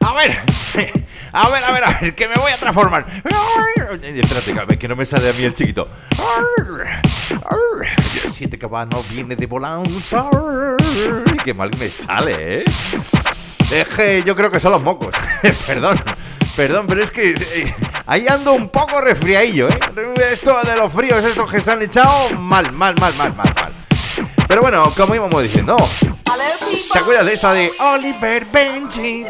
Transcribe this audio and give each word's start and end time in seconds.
A 0.00 0.14
ver, 0.14 0.38
a 1.32 1.48
ver, 1.48 1.64
a 1.64 1.72
ver, 1.72 1.84
a 1.84 1.98
ver, 2.00 2.14
que 2.14 2.28
me 2.28 2.34
voy 2.36 2.52
a 2.52 2.58
transformar. 2.58 3.06
Espérate, 4.02 4.78
que 4.78 4.88
no 4.88 4.96
me 4.96 5.04
sale 5.04 5.30
a 5.30 5.32
mí 5.32 5.44
el 5.44 5.54
chiquito. 5.54 5.88
Siete 8.26 8.58
cabanos 8.58 9.08
viene 9.08 9.36
de 9.36 9.46
volanza. 9.46 10.28
Qué 11.44 11.54
mal 11.54 11.70
me 11.78 11.88
sale, 11.90 12.60
¿eh? 12.60 12.64
Es 13.70 14.24
yo 14.24 14.36
creo 14.36 14.50
que 14.50 14.60
son 14.60 14.72
los 14.72 14.82
mocos. 14.82 15.14
Perdón. 15.66 15.98
Perdón, 16.56 16.86
pero 16.86 17.02
es 17.02 17.10
que 17.10 17.30
eh, 17.30 17.74
ahí 18.04 18.26
ando 18.28 18.52
un 18.52 18.68
poco 18.68 19.00
resfriadillo, 19.00 19.70
¿eh? 19.70 19.78
Esto 20.32 20.60
de 20.62 20.76
los 20.76 20.92
fríos, 20.92 21.24
estos 21.24 21.50
que 21.50 21.62
se 21.62 21.70
han 21.70 21.80
echado, 21.80 22.28
mal, 22.30 22.70
mal, 22.72 22.94
mal, 23.00 23.14
mal, 23.14 23.34
mal, 23.34 23.54
mal. 23.54 23.81
Pero 24.52 24.60
bueno, 24.60 24.92
como 24.94 25.14
íbamos 25.14 25.42
diciendo, 25.42 25.78
¿te 26.92 26.98
acuerdas 26.98 27.24
de 27.24 27.32
esa 27.32 27.54
de 27.54 27.72
Oliver 27.78 28.44
Benji? 28.44 29.24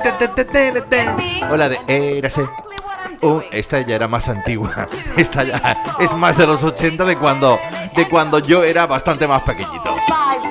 O 1.49 1.57
la 1.57 1.69
de 1.69 1.79
Érase. 1.87 2.45
Uh, 3.21 3.41
esta 3.53 3.81
ya 3.83 3.95
era 3.95 4.09
más 4.09 4.29
antigua. 4.29 4.89
Esta 5.17 5.45
ya 5.45 5.95
es 6.01 6.13
más 6.15 6.37
de 6.39 6.45
los 6.45 6.65
80 6.65 7.05
de 7.05 7.17
cuando, 7.17 7.61
de 7.95 8.09
cuando 8.09 8.41
yo 8.41 8.65
era 8.65 8.89
bastante 8.89 9.29
más 9.29 9.43
pequeñito. 9.43 9.95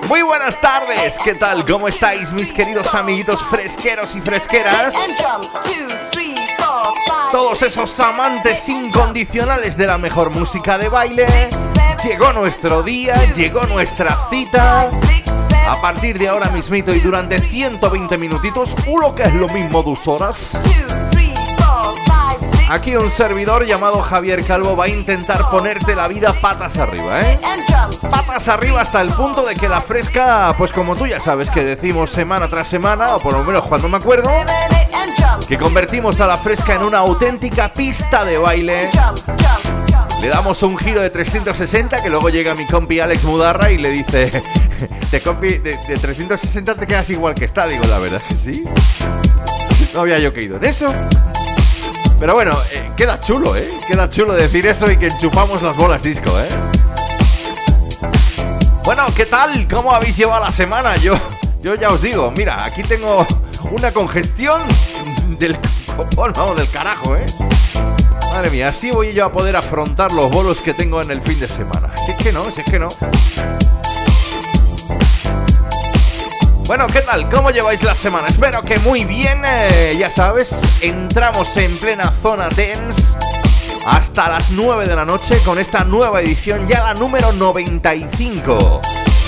Muy 0.08 0.22
buenas 0.22 0.62
tardes, 0.62 1.20
¿qué 1.22 1.36
tal? 1.36 1.66
¿Cómo 1.66 1.90
estáis 1.90 2.32
mis 2.32 2.54
queridos 2.54 2.96
amiguitos 2.96 3.44
fresqueros 3.44 4.16
y 4.16 4.22
fresqueras? 4.22 4.96
Todos 7.32 7.62
esos 7.62 7.98
amantes 8.02 8.68
incondicionales 8.68 9.78
de 9.78 9.88
la 9.88 9.98
mejor 9.98 10.32
música 10.32 10.78
de 10.78 10.90
baile. 10.90 11.26
Llegó 12.04 12.34
nuestro 12.34 12.84
día, 12.84 13.16
llegó 13.32 13.66
nuestra 13.68 14.18
cita. 14.30 14.90
A 15.66 15.82
partir 15.82 16.20
de 16.20 16.28
ahora 16.28 16.50
mismito 16.50 16.94
y 16.94 17.00
durante 17.00 17.40
120 17.40 18.18
minutitos, 18.18 18.76
uno 18.86 19.16
que 19.16 19.24
es 19.24 19.34
lo 19.34 19.48
mismo 19.48 19.82
dos 19.82 20.08
horas. 20.10 20.62
Aquí 22.72 22.96
un 22.96 23.12
servidor 23.12 23.66
llamado 23.66 24.02
Javier 24.02 24.46
Calvo 24.46 24.78
va 24.78 24.86
a 24.86 24.88
intentar 24.88 25.50
ponerte 25.50 25.94
la 25.94 26.08
vida 26.08 26.32
patas 26.32 26.78
arriba, 26.78 27.22
¿eh? 27.22 27.38
Patas 28.10 28.48
arriba 28.48 28.80
hasta 28.80 29.02
el 29.02 29.10
punto 29.10 29.46
de 29.46 29.56
que 29.56 29.68
la 29.68 29.82
fresca, 29.82 30.56
pues 30.58 30.72
como 30.72 30.96
tú 30.96 31.06
ya 31.06 31.20
sabes 31.20 31.50
que 31.50 31.66
decimos 31.66 32.12
semana 32.12 32.50
tras 32.50 32.70
semana, 32.70 33.14
o 33.14 33.20
por 33.20 33.34
lo 33.34 33.44
menos 33.44 33.64
cuando 33.64 33.90
me 33.90 33.98
acuerdo, 33.98 34.32
que 35.50 35.58
convertimos 35.58 36.22
a 36.22 36.28
la 36.28 36.38
fresca 36.38 36.74
en 36.74 36.84
una 36.84 37.00
auténtica 37.00 37.74
pista 37.74 38.24
de 38.24 38.38
baile. 38.38 38.90
Le 40.22 40.30
damos 40.30 40.64
un 40.64 40.78
giro 40.78 41.02
de 41.02 41.10
360 41.10 42.02
que 42.02 42.10
luego 42.10 42.30
llega 42.30 42.56
mi 42.56 42.66
compi 42.68 43.02
Alex 43.02 43.26
Mudarra 43.26 43.70
y 43.70 43.80
le 43.80 43.90
dice, 43.90 44.32
de 45.12 45.22
compi 45.22 45.58
de, 45.58 45.76
360 45.76 46.76
te 46.76 46.88
quedas 46.88 47.10
igual 47.10 47.36
que 47.36 47.44
está, 47.44 47.68
digo 47.68 47.84
la 47.88 48.00
verdad 48.00 48.22
que 48.30 48.36
sí. 48.36 48.64
No 49.94 50.00
había 50.00 50.20
yo 50.20 50.34
caído 50.34 50.56
en 50.56 50.64
eso. 50.64 50.88
Pero 52.22 52.36
bueno, 52.36 52.56
eh, 52.72 52.92
queda 52.96 53.20
chulo, 53.20 53.56
¿eh? 53.56 53.68
Queda 53.88 54.08
chulo 54.08 54.36
decir 54.36 54.68
eso 54.68 54.92
y 54.92 54.96
que 54.96 55.08
enchufamos 55.08 55.64
las 55.64 55.76
bolas 55.76 56.04
disco, 56.04 56.30
¿eh? 56.40 56.50
Bueno, 58.84 59.08
¿qué 59.16 59.26
tal? 59.26 59.68
¿Cómo 59.68 59.92
habéis 59.92 60.18
llevado 60.18 60.46
la 60.46 60.52
semana? 60.52 60.96
Yo, 60.98 61.16
yo 61.64 61.74
ya 61.74 61.90
os 61.90 62.04
digo, 62.04 62.30
mira, 62.30 62.64
aquí 62.64 62.84
tengo 62.84 63.26
una 63.72 63.92
congestión 63.92 64.62
del 65.40 65.58
vamos, 66.16 66.58
del 66.58 66.70
carajo, 66.70 67.16
¿eh? 67.16 67.26
Madre 68.32 68.52
mía, 68.52 68.68
así 68.68 68.92
voy 68.92 69.14
yo 69.14 69.26
a 69.26 69.32
poder 69.32 69.56
afrontar 69.56 70.12
los 70.12 70.32
bolos 70.32 70.62
que 70.62 70.76
tengo 70.76 71.02
en 71.02 71.10
el 71.10 71.24
fin 71.24 71.40
de 71.40 71.48
semana. 71.48 71.92
Si 72.06 72.12
es 72.12 72.18
que 72.18 72.32
no, 72.32 72.44
si 72.44 72.62
es 72.62 72.70
que 72.70 72.78
no. 72.78 72.90
Bueno, 76.72 76.88
¿qué 76.88 77.02
tal? 77.02 77.30
¿Cómo 77.30 77.52
lleváis 77.52 77.84
la 77.84 77.96
semana? 77.96 78.30
Espero 78.30 78.62
que 78.62 78.80
muy 78.80 79.04
bien. 79.04 79.42
Eh, 79.46 79.94
ya 80.00 80.10
sabes, 80.10 80.62
entramos 80.80 81.58
en 81.58 81.78
plena 81.78 82.14
zona 82.14 82.48
dance 82.48 83.18
hasta 83.88 84.30
las 84.30 84.52
9 84.52 84.88
de 84.88 84.96
la 84.96 85.04
noche 85.04 85.38
con 85.44 85.60
esta 85.60 85.84
nueva 85.84 86.22
edición, 86.22 86.66
ya 86.68 86.82
la 86.82 86.94
número 86.94 87.34
95. 87.34 88.80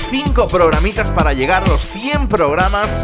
Cinco 0.09 0.48
programitas 0.48 1.09
para 1.09 1.34
llegar 1.34 1.64
a 1.64 1.68
los 1.68 1.86
100 1.86 2.30
programas 2.30 3.03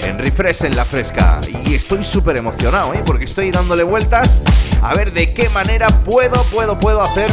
en 0.00 0.18
Refresh 0.18 0.64
en 0.64 0.74
la 0.74 0.86
Fresca. 0.86 1.38
Y 1.66 1.74
estoy 1.74 2.04
súper 2.04 2.38
emocionado, 2.38 2.94
¿eh? 2.94 3.02
Porque 3.04 3.26
estoy 3.26 3.50
dándole 3.50 3.82
vueltas 3.82 4.40
a 4.80 4.94
ver 4.94 5.12
de 5.12 5.34
qué 5.34 5.50
manera 5.50 5.88
puedo, 5.88 6.42
puedo, 6.44 6.78
puedo 6.78 7.02
hacer 7.02 7.30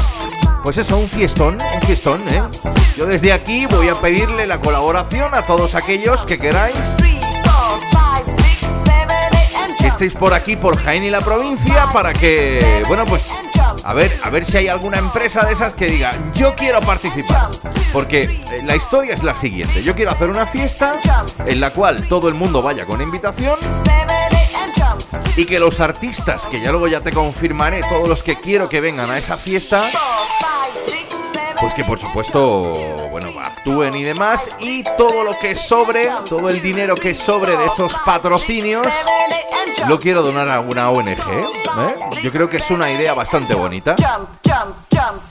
pues 0.65 0.79
eso, 0.79 0.97
un 0.97 1.07
fiestón, 1.07 1.59
un 1.61 1.81
fiestón, 1.81 2.19
¿eh? 2.27 2.41
Yo 2.97 3.05
desde 3.05 3.31
aquí 3.31 3.67
voy 3.67 3.87
a 3.87 3.93
pedirle 3.93 4.47
la 4.47 4.59
colaboración 4.59 5.35
a 5.35 5.43
todos 5.43 5.75
aquellos 5.75 6.25
que 6.25 6.39
queráis 6.39 6.97
que 9.79 9.87
estéis 9.87 10.15
por 10.15 10.33
aquí, 10.33 10.55
por 10.55 10.75
Jaén 10.75 11.03
y 11.03 11.11
la 11.11 11.21
provincia, 11.21 11.87
para 11.93 12.11
que, 12.13 12.81
bueno, 12.87 13.05
pues, 13.05 13.29
a 13.83 13.93
ver, 13.93 14.19
a 14.23 14.31
ver 14.31 14.43
si 14.43 14.57
hay 14.57 14.67
alguna 14.67 14.97
empresa 14.97 15.45
de 15.45 15.53
esas 15.53 15.75
que 15.75 15.85
diga, 15.85 16.11
yo 16.33 16.55
quiero 16.55 16.81
participar. 16.81 17.51
Porque 17.93 18.21
eh, 18.23 18.41
la 18.63 18.75
historia 18.75 19.13
es 19.13 19.21
la 19.21 19.35
siguiente, 19.35 19.83
yo 19.83 19.93
quiero 19.93 20.09
hacer 20.09 20.31
una 20.31 20.47
fiesta 20.47 20.95
en 21.45 21.59
la 21.59 21.73
cual 21.73 22.07
todo 22.07 22.27
el 22.27 22.33
mundo 22.33 22.63
vaya 22.63 22.85
con 22.85 23.01
invitación 23.01 23.59
y 25.37 25.45
que 25.45 25.59
los 25.59 25.79
artistas, 25.79 26.45
que 26.45 26.61
ya 26.61 26.71
luego 26.71 26.87
ya 26.87 27.01
te 27.01 27.11
confirmaré, 27.11 27.81
todos 27.89 28.07
los 28.07 28.23
que 28.23 28.35
quiero 28.35 28.69
que 28.69 28.81
vengan 28.81 29.09
a 29.09 29.17
esa 29.17 29.37
fiesta, 29.37 29.89
pues 31.59 31.73
que 31.73 31.83
por 31.83 31.99
supuesto, 31.99 32.71
bueno, 33.09 33.37
actúen 33.39 33.95
y 33.95 34.03
demás. 34.03 34.51
Y 34.59 34.83
todo 34.97 35.23
lo 35.23 35.37
que 35.39 35.55
sobre, 35.55 36.09
todo 36.29 36.49
el 36.49 36.61
dinero 36.61 36.95
que 36.95 37.13
sobre 37.15 37.57
de 37.57 37.65
esos 37.65 37.97
patrocinios, 38.05 38.87
lo 39.87 39.99
quiero 39.99 40.21
donar 40.21 40.49
a 40.49 40.59
una 40.61 40.89
ONG. 40.89 41.09
¿eh? 41.09 41.95
Yo 42.23 42.31
creo 42.31 42.49
que 42.49 42.57
es 42.57 42.71
una 42.71 42.91
idea 42.91 43.13
bastante 43.13 43.55
bonita. 43.55 43.95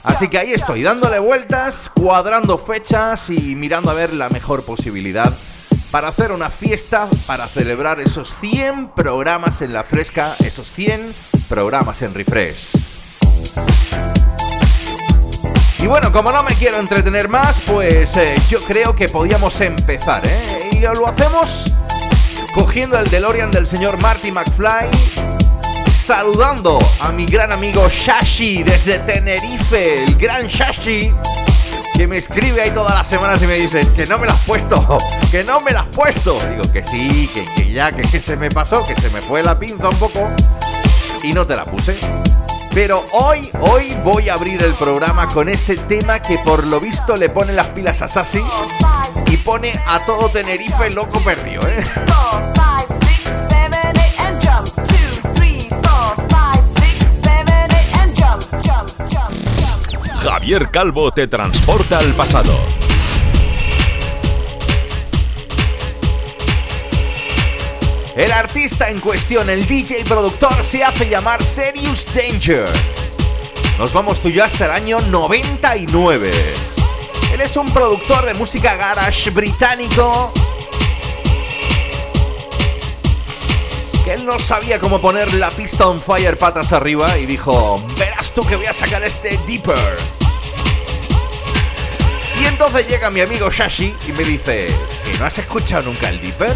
Así 0.03 0.27
que 0.27 0.37
ahí 0.37 0.51
estoy, 0.51 0.83
dándole 0.83 1.19
vueltas, 1.19 1.89
cuadrando 1.89 2.57
fechas 2.57 3.29
y 3.29 3.55
mirando 3.55 3.91
a 3.91 3.93
ver 3.93 4.13
la 4.13 4.29
mejor 4.29 4.63
posibilidad 4.63 5.33
para 5.95 6.09
hacer 6.09 6.33
una 6.33 6.49
fiesta, 6.49 7.07
para 7.25 7.47
celebrar 7.47 8.01
esos 8.01 8.35
100 8.41 8.89
programas 8.89 9.61
en 9.61 9.71
la 9.71 9.85
fresca, 9.85 10.35
esos 10.39 10.69
100 10.73 11.15
programas 11.47 12.01
en 12.01 12.13
refresh. 12.13 12.97
Y 15.79 15.87
bueno, 15.87 16.11
como 16.11 16.33
no 16.33 16.43
me 16.43 16.53
quiero 16.55 16.81
entretener 16.81 17.29
más, 17.29 17.61
pues 17.61 18.17
eh, 18.17 18.35
yo 18.49 18.59
creo 18.59 18.93
que 18.93 19.07
podíamos 19.07 19.61
empezar, 19.61 20.21
¿eh? 20.25 20.45
Y 20.73 20.79
lo 20.79 21.07
hacemos 21.07 21.71
cogiendo 22.53 22.99
el 22.99 23.09
DeLorean 23.09 23.51
del 23.51 23.65
señor 23.65 23.97
Marty 24.01 24.33
McFly, 24.33 24.89
saludando 25.95 26.77
a 26.99 27.13
mi 27.13 27.25
gran 27.25 27.53
amigo 27.53 27.87
Shashi 27.87 28.63
desde 28.63 28.99
Tenerife, 28.99 30.03
el 30.03 30.15
gran 30.17 30.47
Shashi, 30.47 31.13
que 31.95 32.07
me 32.07 32.17
escribe 32.17 32.61
ahí 32.61 32.71
todas 32.71 32.93
las 32.93 33.07
semanas 33.07 33.41
y 33.41 33.47
me 33.47 33.55
dice, 33.55 33.81
que 33.93 34.05
no 34.05 34.17
me 34.17 34.27
la 34.27 34.33
has 34.33 34.41
puesto, 34.41 34.97
que 35.31 35.43
no 35.43 35.61
me 35.61 35.71
la 35.71 35.81
has 35.81 35.87
puesto. 35.87 36.37
Digo 36.49 36.71
que 36.71 36.83
sí, 36.83 37.29
que, 37.33 37.71
ya, 37.71 37.91
que, 37.91 38.01
que 38.01 38.21
se 38.21 38.35
me 38.35 38.49
pasó, 38.49 38.85
que 38.85 38.95
se 38.95 39.09
me 39.09 39.21
fue 39.21 39.43
la 39.43 39.57
pinza 39.57 39.89
un 39.89 39.97
poco 39.97 40.29
y 41.23 41.33
no 41.33 41.47
te 41.47 41.55
la 41.55 41.65
puse. 41.65 41.97
Pero 42.73 43.01
hoy, 43.13 43.49
hoy 43.61 43.95
voy 44.03 44.27
a 44.27 44.33
abrir 44.33 44.61
el 44.61 44.73
programa 44.73 45.29
con 45.29 45.47
ese 45.47 45.77
tema 45.77 46.21
que 46.21 46.37
por 46.39 46.65
lo 46.65 46.81
visto 46.81 47.15
le 47.15 47.29
pone 47.29 47.53
las 47.53 47.69
pilas 47.69 48.01
a 48.01 48.09
Sassy 48.09 48.43
y 49.31 49.37
pone 49.37 49.71
a 49.87 49.99
todo 49.99 50.29
Tenerife 50.29 50.91
loco 50.91 51.19
perdido, 51.21 51.61
¿eh? 51.69 51.81
Javier 60.45 60.69
Calvo 60.69 61.11
te 61.11 61.27
transporta 61.27 61.97
al 61.97 62.13
pasado. 62.13 62.55
El 68.15 68.31
artista 68.31 68.91
en 68.91 68.99
cuestión, 68.99 69.49
el 69.49 69.65
DJ 69.65 70.05
productor, 70.05 70.63
se 70.63 70.83
hace 70.83 71.09
llamar 71.09 71.43
Serious 71.43 72.05
Danger. 72.13 72.69
Nos 73.79 73.91
vamos 73.91 74.19
tú 74.19 74.29
hasta 74.39 74.65
el 74.65 74.71
año 74.71 74.99
99. 75.09 76.31
Él 77.33 77.41
es 77.41 77.57
un 77.57 77.67
productor 77.71 78.23
de 78.27 78.35
música 78.35 78.75
garage 78.75 79.31
británico 79.31 80.31
que 84.03 84.13
él 84.13 84.27
no 84.27 84.37
sabía 84.37 84.79
cómo 84.79 85.01
poner 85.01 85.33
la 85.33 85.49
pista 85.49 85.87
on 85.87 85.99
fire 85.99 86.37
patas 86.37 86.71
arriba 86.71 87.17
y 87.17 87.25
dijo, 87.25 87.83
verás 87.97 88.31
tú 88.31 88.45
que 88.45 88.55
voy 88.55 88.67
a 88.67 88.73
sacar 88.73 89.01
este 89.01 89.39
Deeper. 89.47 90.24
Y 92.39 92.45
entonces 92.45 92.87
llega 92.87 93.09
mi 93.11 93.21
amigo 93.21 93.49
Shashi 93.49 93.95
y 94.07 94.11
me 94.11 94.23
dice, 94.23 94.67
¿que 95.05 95.17
no 95.17 95.25
has 95.25 95.37
escuchado 95.37 95.83
nunca 95.83 96.09
el 96.09 96.21
Deeper? 96.21 96.55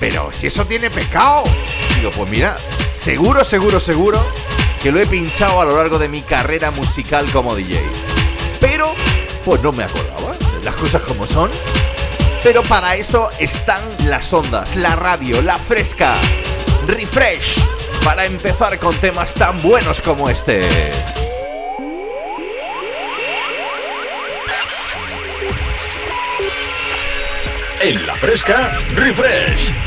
Pero 0.00 0.30
si 0.32 0.48
eso 0.48 0.66
tiene 0.66 0.90
pecado. 0.90 1.44
Digo, 1.96 2.10
pues 2.10 2.30
mira, 2.30 2.56
seguro, 2.92 3.44
seguro, 3.44 3.80
seguro 3.80 4.24
que 4.82 4.92
lo 4.92 5.00
he 5.00 5.06
pinchado 5.06 5.62
a 5.62 5.64
lo 5.64 5.76
largo 5.76 5.98
de 5.98 6.10
mi 6.10 6.20
carrera 6.20 6.70
musical 6.70 7.24
como 7.32 7.54
DJ. 7.54 7.80
Pero, 8.60 8.94
pues 9.44 9.62
no 9.62 9.72
me 9.72 9.84
acordaba, 9.84 10.32
las 10.62 10.74
cosas 10.74 11.00
como 11.02 11.26
son. 11.26 11.50
Pero 12.42 12.62
para 12.64 12.94
eso 12.94 13.30
están 13.38 13.80
las 14.06 14.30
ondas, 14.34 14.76
la 14.76 14.94
radio, 14.94 15.40
la 15.40 15.56
fresca, 15.56 16.14
refresh, 16.86 17.58
para 18.04 18.26
empezar 18.26 18.78
con 18.78 18.94
temas 18.96 19.32
tan 19.32 19.60
buenos 19.62 20.02
como 20.02 20.28
este. 20.28 20.68
En 27.84 28.06
la 28.06 28.14
fresca, 28.14 28.78
refresh. 28.94 29.83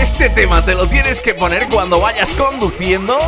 Este 0.00 0.30
tema 0.30 0.64
te 0.64 0.74
lo 0.74 0.88
tienes 0.88 1.20
que 1.20 1.34
poner 1.34 1.68
cuando 1.68 2.00
vayas 2.00 2.32
conduciendo, 2.32 3.18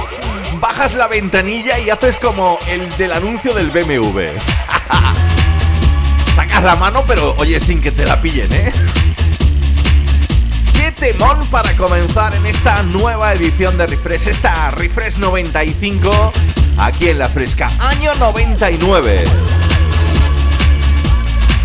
bajas 0.60 0.94
la 0.94 1.08
ventanilla 1.08 1.78
y 1.78 1.90
haces 1.90 2.16
como 2.16 2.58
el 2.68 2.88
del 2.96 3.12
anuncio 3.12 3.54
del 3.54 3.70
BMW. 3.70 4.20
Sacas 6.36 6.62
la 6.62 6.76
mano, 6.76 7.02
pero 7.08 7.34
oye, 7.38 7.58
sin 7.58 7.80
que 7.80 7.90
te 7.90 8.04
la 8.04 8.20
pillen, 8.20 8.52
¿eh? 8.52 8.72
Qué 10.74 10.92
temón 10.92 11.44
para 11.50 11.76
comenzar 11.76 12.34
en 12.34 12.46
esta 12.46 12.82
nueva 12.84 13.32
edición 13.32 13.76
de 13.76 13.86
Refresh, 13.86 14.28
esta 14.28 14.70
Refresh 14.70 15.16
95, 15.16 16.32
aquí 16.78 17.08
en 17.08 17.18
La 17.18 17.28
Fresca, 17.28 17.68
año 17.80 18.14
99. 18.16 19.24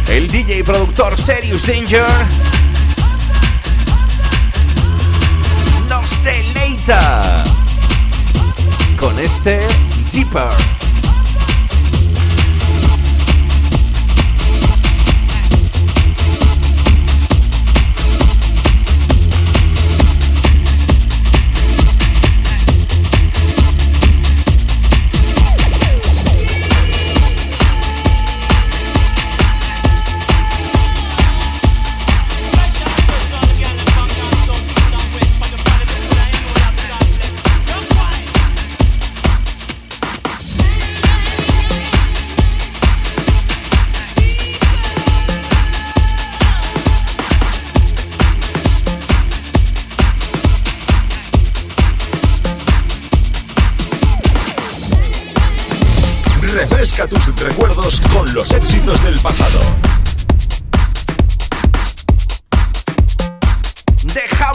El 0.08 0.32
DJ 0.32 0.64
productor 0.64 1.16
Serious 1.18 1.68
Danger 1.68 2.06
deleita 6.30 7.44
con 9.00 9.18
este 9.18 9.68
Deeper. 10.12 10.89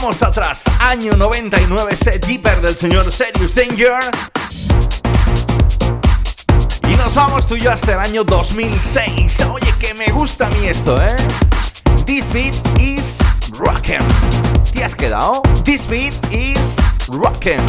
Dejamos 0.04 0.23
atrás 0.23 0.64
año 0.80 1.12
99 1.12 1.96
set 1.96 2.26
Deeper 2.26 2.61
del 2.61 2.76
señor 2.76 3.11
Serious 3.11 3.54
Danger. 3.54 3.94
Y 6.87 6.94
nos 6.96 7.14
vamos 7.14 7.46
tú 7.46 7.56
y 7.56 7.62
yo 7.62 7.70
hasta 7.70 7.94
el 7.94 8.00
año 8.00 8.23
2006. 8.23 9.46
Oye, 9.50 9.73
que 9.80 9.94
me 9.94 10.12
gusta 10.12 10.49
a 10.49 10.50
mí 10.50 10.66
esto, 10.66 11.02
¿eh? 11.02 11.16
This 12.04 12.30
beat 12.30 12.54
is 12.78 13.20
rockin'. 13.52 14.06
¿Te 14.75 14.84
has 14.84 14.94
quedado? 14.94 15.40
This 15.64 15.88
beat 15.88 16.12
is 16.30 16.76
rockin'. 17.08 17.64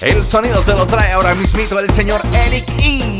El 0.00 0.22
sonido 0.22 0.60
te 0.60 0.72
lo 0.74 0.86
trae 0.86 1.12
ahora 1.14 1.34
mismito 1.34 1.80
el 1.80 1.90
señor 1.90 2.22
Eric 2.32 2.64
E. 2.78 3.13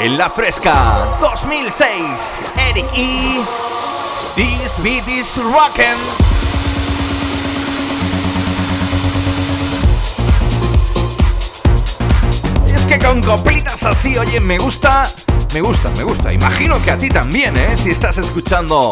en 0.00 0.16
la 0.16 0.30
fresca 0.30 0.96
2006. 1.20 2.38
Eric 2.70 2.86
E. 2.94 3.44
This 4.36 4.78
beat 4.82 5.06
is 5.08 5.36
rockin'. 5.36 5.98
Es 12.72 12.82
que 12.86 12.98
con 12.98 13.22
coplitas 13.22 13.82
así, 13.84 14.16
oye, 14.18 14.40
me 14.40 14.58
gusta, 14.58 15.04
me 15.52 15.60
gusta, 15.60 15.90
me 15.96 16.04
gusta. 16.04 16.32
Imagino 16.32 16.80
que 16.82 16.90
a 16.90 16.98
ti 16.98 17.08
también, 17.08 17.56
¿eh? 17.56 17.76
Si 17.76 17.90
estás 17.90 18.18
escuchando 18.18 18.90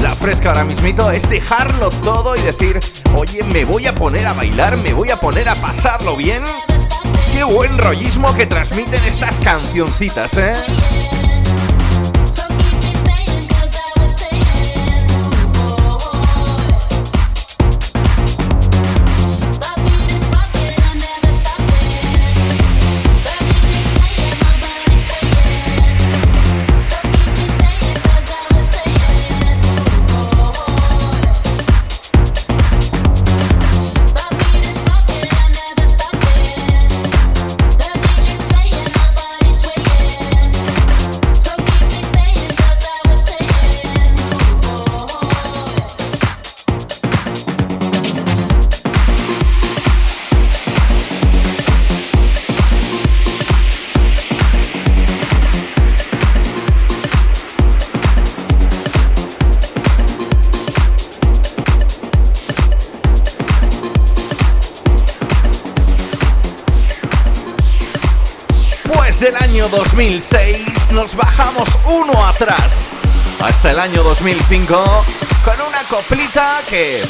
la 0.00 0.10
fresca 0.10 0.48
ahora 0.48 0.64
mismito, 0.64 1.10
es 1.10 1.28
dejarlo 1.28 1.90
todo 1.90 2.36
y 2.36 2.40
decir, 2.40 2.80
oye, 3.14 3.42
me 3.44 3.64
voy 3.64 3.86
a 3.86 3.94
poner 3.94 4.26
a 4.26 4.32
bailar, 4.32 4.76
me 4.78 4.94
voy 4.94 5.10
a 5.10 5.16
poner 5.16 5.48
a 5.48 5.54
pasarlo 5.56 6.16
bien 6.16 6.42
Qué 7.38 7.44
buen 7.44 7.78
rollismo 7.78 8.34
que 8.34 8.46
transmiten 8.46 9.00
estas 9.04 9.38
cancioncitas, 9.38 10.36
¿eh? 10.38 10.54
Año 69.58 69.68
2006 69.70 70.92
nos 70.92 71.16
bajamos 71.16 71.68
uno 71.90 72.12
atrás 72.26 72.92
hasta 73.40 73.72
el 73.72 73.80
año 73.80 74.04
2005 74.04 75.04
con 75.44 75.54
una 75.66 75.82
coplita 75.90 76.60
que 76.70 77.02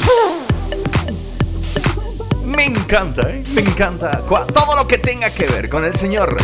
me 2.45 2.65
encanta, 2.65 3.29
¿eh? 3.29 3.43
me 3.53 3.61
encanta 3.61 4.23
todo 4.51 4.75
lo 4.75 4.87
que 4.87 4.97
tenga 4.97 5.29
que 5.29 5.45
ver 5.45 5.69
con 5.69 5.85
el 5.85 5.95
señor 5.95 6.37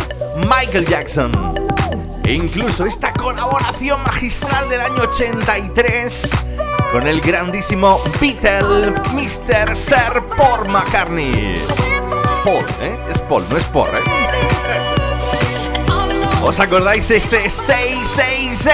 Michael 0.48 0.86
Jackson. 0.86 1.32
E 2.22 2.34
incluso 2.34 2.86
esta 2.86 3.12
colaboración 3.12 4.00
magistral 4.04 4.68
del 4.68 4.82
año 4.82 5.02
83 5.02 6.30
con 6.92 7.08
el 7.08 7.20
grandísimo 7.20 8.00
Beatle 8.20 8.92
Mr. 9.12 9.76
Sir 9.76 10.22
Paul 10.36 10.68
McCartney. 10.68 11.56
Paul, 12.44 12.64
¿eh? 12.80 12.96
Es 13.10 13.20
Paul, 13.22 13.44
no 13.50 13.56
es 13.56 13.64
Paul, 13.64 13.88
¿eh? 13.88 15.05
¿Os 16.46 16.60
acordáis 16.60 17.08
de 17.08 17.16
este 17.16 17.50
666? 17.50 18.70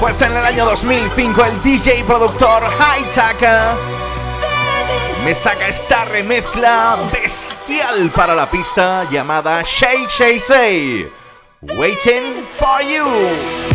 Pues 0.00 0.22
en 0.22 0.34
el 0.34 0.46
año 0.46 0.64
2005 0.64 1.44
el 1.44 1.62
DJ 1.62 2.04
productor 2.04 2.62
Hightaker 2.64 3.76
me 5.26 5.34
saca 5.34 5.68
esta 5.68 6.06
remezcla 6.06 6.96
bestial 7.12 8.10
para 8.16 8.34
la 8.34 8.50
pista 8.50 9.04
llamada 9.10 9.62
Shay 9.66 10.06
Shay 10.18 10.40
Say. 10.40 11.12
Waiting 11.60 12.46
for 12.48 12.80
you. 12.80 13.67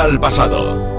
Al 0.00 0.18
pasado. 0.18 0.89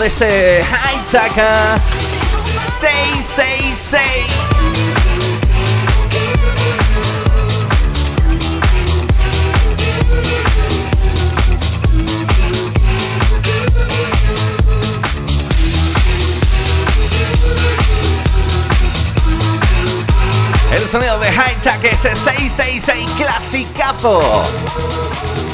De 0.00 0.06
ese 0.06 0.64
High 0.64 1.06
666. 2.58 4.00
El 20.72 20.88
sonido 20.88 21.18
de 21.18 21.30
High 21.30 21.56
ese 21.92 22.16
666 22.16 23.10
clasicazo. 23.18 24.44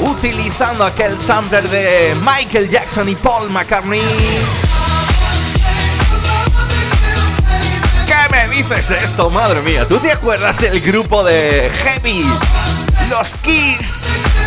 Utilizando 0.01 0.85
aquel 0.85 1.19
sampler 1.19 1.67
de 1.69 2.15
Michael 2.21 2.69
Jackson 2.69 3.09
y 3.09 3.15
Paul 3.15 3.49
McCartney. 3.49 4.01
¿Qué 8.05 8.29
me 8.31 8.47
dices 8.49 8.89
de 8.89 8.97
esto, 8.97 9.29
madre 9.29 9.61
mía? 9.61 9.87
¿Tú 9.87 9.97
te 9.97 10.11
acuerdas 10.11 10.59
del 10.61 10.79
grupo 10.81 11.23
de 11.23 11.71
Heavy? 11.83 12.25
Los 13.09 13.33
Kiss. 13.35 14.39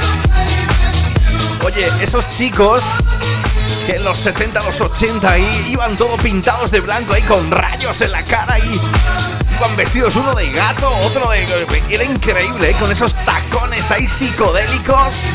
Oye, 1.64 1.90
esos 2.00 2.28
chicos 2.30 2.96
que 3.86 3.96
en 3.96 4.04
los 4.04 4.18
70, 4.18 4.62
los 4.62 4.80
80 4.80 5.30
ahí 5.30 5.66
iban 5.70 5.96
todo 5.96 6.16
pintados 6.16 6.70
de 6.70 6.80
blanco 6.80 7.12
ahí 7.14 7.22
con 7.22 7.50
rayos 7.50 8.00
en 8.00 8.12
la 8.12 8.24
cara 8.24 8.58
y 8.58 8.80
iban 9.56 9.76
vestidos 9.76 10.16
uno 10.16 10.34
de 10.34 10.50
gato, 10.50 10.90
otro 11.04 11.30
de... 11.30 11.66
Era 11.90 12.04
increíble, 12.04 12.70
¿eh? 12.70 12.76
con 12.78 12.90
esos 12.90 13.14
ahí 13.90 14.07
psicodélicos. 14.07 15.33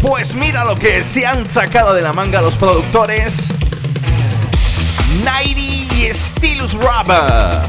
Pues 0.00 0.34
mira 0.34 0.64
lo 0.64 0.74
que 0.74 1.04
se 1.04 1.26
han 1.26 1.46
sacado 1.46 1.94
de 1.94 2.02
la 2.02 2.12
manga 2.12 2.40
los 2.40 2.56
productores. 2.56 3.48
Nighty 5.24 5.88
y 6.02 6.14
Stylus 6.14 6.74
Rubber. 6.74 7.60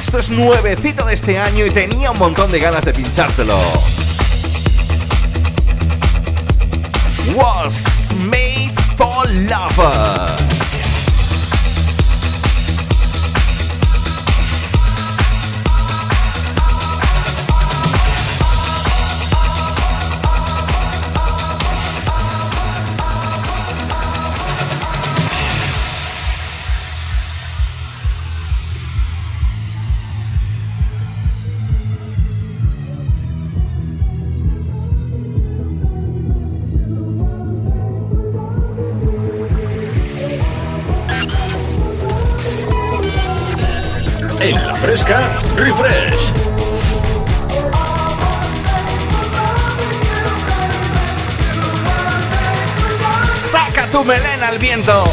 Esto 0.00 0.18
es 0.18 0.30
nuevecito 0.30 1.04
de 1.04 1.14
este 1.14 1.38
año 1.38 1.66
y 1.66 1.70
tenía 1.70 2.10
un 2.10 2.18
montón 2.18 2.52
de 2.52 2.60
ganas 2.60 2.84
de 2.84 2.94
pinchártelo. 2.94 3.58
Was 7.34 8.12
made 8.24 8.72
for 8.96 9.28
lover. 9.28 10.49
Fresca, 44.90 45.20
refresh. 45.54 46.32
Saca 53.36 53.86
tu 53.92 54.02
melena 54.04 54.48
al 54.48 54.58
viento. 54.58 55.04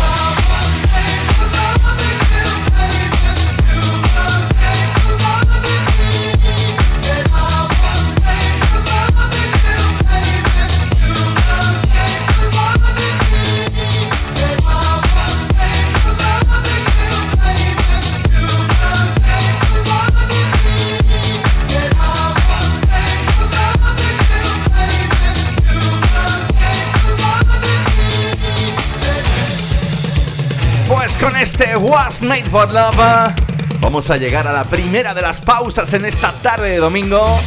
Este 31.52 31.78
Was 31.78 32.24
Made 32.24 32.50
for 32.50 32.70
Love 32.70 33.34
vamos 33.80 34.10
a 34.10 34.18
llegar 34.18 34.50
a 34.50 34.52
la 34.52 34.66
primera 34.66 35.14
de 35.14 35.22
las 35.22 35.40
pausas 35.40 35.94
en 35.94 36.04
esta 36.04 36.34
tarde 36.34 36.72
de 36.72 36.78
domingo. 36.78 37.40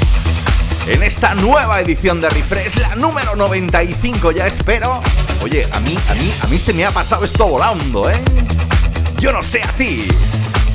En 0.87 1.03
esta 1.03 1.35
nueva 1.35 1.83
edición 1.83 2.19
de 2.19 2.31
Refresh, 2.31 2.77
la 2.77 2.95
número 2.95 3.37
95 3.37 4.33
ya 4.33 4.47
espero. 4.47 5.03
Oye, 5.43 5.69
a 5.71 5.81
mí, 5.81 5.99
a 6.09 6.15
mí, 6.15 6.33
a 6.43 6.47
mí 6.47 6.59
se 6.59 6.73
me 6.73 6.87
ha 6.87 6.93
pasado 6.93 7.27
esto 7.27 7.47
volando, 7.47 8.09
¿eh? 8.09 8.19
Yo 9.19 9.33
no 9.33 9.43
sé 9.43 9.61
a 9.63 9.73
ti. 9.75 10.09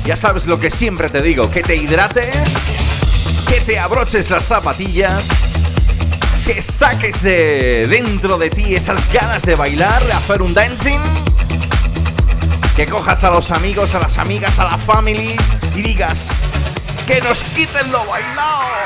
Ya 0.04 0.14
sabes 0.14 0.46
lo 0.46 0.60
que 0.60 0.70
siempre 0.70 1.10
te 1.10 1.20
digo, 1.20 1.50
que 1.50 1.64
te 1.64 1.74
hidrates, 1.74 2.54
que 3.48 3.60
te 3.60 3.80
abroches 3.80 4.30
las 4.30 4.44
zapatillas, 4.44 5.54
que 6.44 6.62
saques 6.62 7.22
de 7.22 7.88
dentro 7.88 8.38
de 8.38 8.50
ti 8.50 8.76
esas 8.76 9.12
ganas 9.12 9.42
de 9.42 9.56
bailar, 9.56 10.04
de 10.04 10.12
hacer 10.12 10.42
un 10.42 10.54
dancing 10.54 11.00
que 12.76 12.86
cojas 12.86 13.24
a 13.24 13.30
los 13.30 13.50
amigos, 13.52 13.94
a 13.94 13.98
las 13.98 14.18
amigas, 14.18 14.58
a 14.58 14.64
la 14.64 14.76
family 14.76 15.34
y 15.74 15.82
digas 15.82 16.30
que 17.06 17.22
nos 17.22 17.42
quiten 17.42 17.90
lo 17.90 18.04
bailado. 18.04 18.85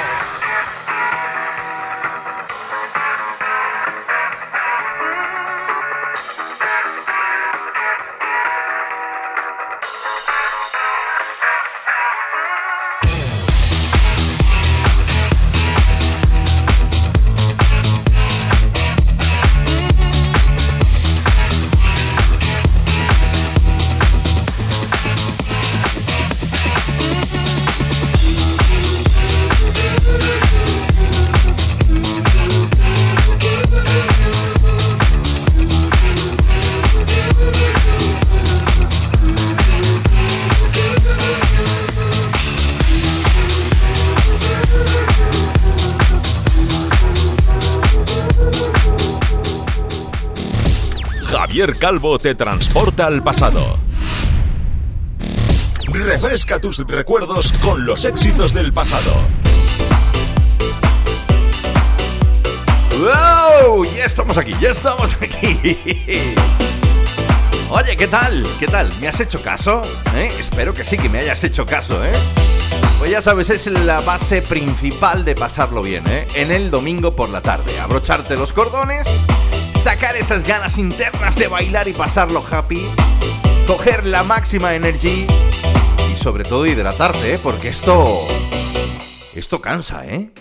Calvo 51.76 52.18
te 52.18 52.34
transporta 52.34 53.06
al 53.06 53.22
pasado. 53.22 53.78
Refresca 55.92 56.60
tus 56.60 56.78
recuerdos 56.86 57.52
con 57.62 57.84
los 57.84 58.04
éxitos 58.04 58.54
del 58.54 58.72
pasado. 58.72 59.14
¡Wow! 62.98 63.84
Ya 63.96 64.04
estamos 64.04 64.38
aquí, 64.38 64.54
ya 64.60 64.70
estamos 64.70 65.14
aquí. 65.20 65.78
Oye, 67.70 67.96
¿qué 67.96 68.08
tal? 68.08 68.46
¿Qué 68.58 68.66
tal? 68.66 68.88
¿Me 69.00 69.08
has 69.08 69.20
hecho 69.20 69.42
caso? 69.42 69.82
¿Eh? 70.14 70.30
Espero 70.38 70.74
que 70.74 70.84
sí, 70.84 70.96
que 70.98 71.08
me 71.08 71.18
hayas 71.18 71.42
hecho 71.44 71.66
caso, 71.66 72.04
¿eh? 72.04 72.12
Pues 72.98 73.10
ya 73.10 73.22
sabes, 73.22 73.50
es 73.50 73.66
la 73.66 74.00
base 74.00 74.42
principal 74.42 75.24
de 75.24 75.34
pasarlo 75.34 75.82
bien, 75.82 76.04
¿eh? 76.08 76.26
En 76.34 76.50
el 76.50 76.70
domingo 76.70 77.12
por 77.12 77.30
la 77.30 77.40
tarde. 77.40 77.78
Abrocharte 77.80 78.36
los 78.36 78.52
cordones 78.52 79.26
sacar 79.80 80.14
esas 80.14 80.44
ganas 80.44 80.76
internas 80.76 81.36
de 81.36 81.48
bailar 81.48 81.88
y 81.88 81.94
pasarlo 81.94 82.44
happy, 82.50 82.86
coger 83.66 84.04
la 84.04 84.22
máxima 84.22 84.74
energía 84.74 85.26
y 86.12 86.16
sobre 86.18 86.44
todo 86.44 86.66
hidratarte, 86.66 87.34
¿eh? 87.34 87.38
porque 87.42 87.68
esto... 87.68 88.06
Esto 89.34 89.60
cansa, 89.60 90.04
¿eh? 90.04 90.32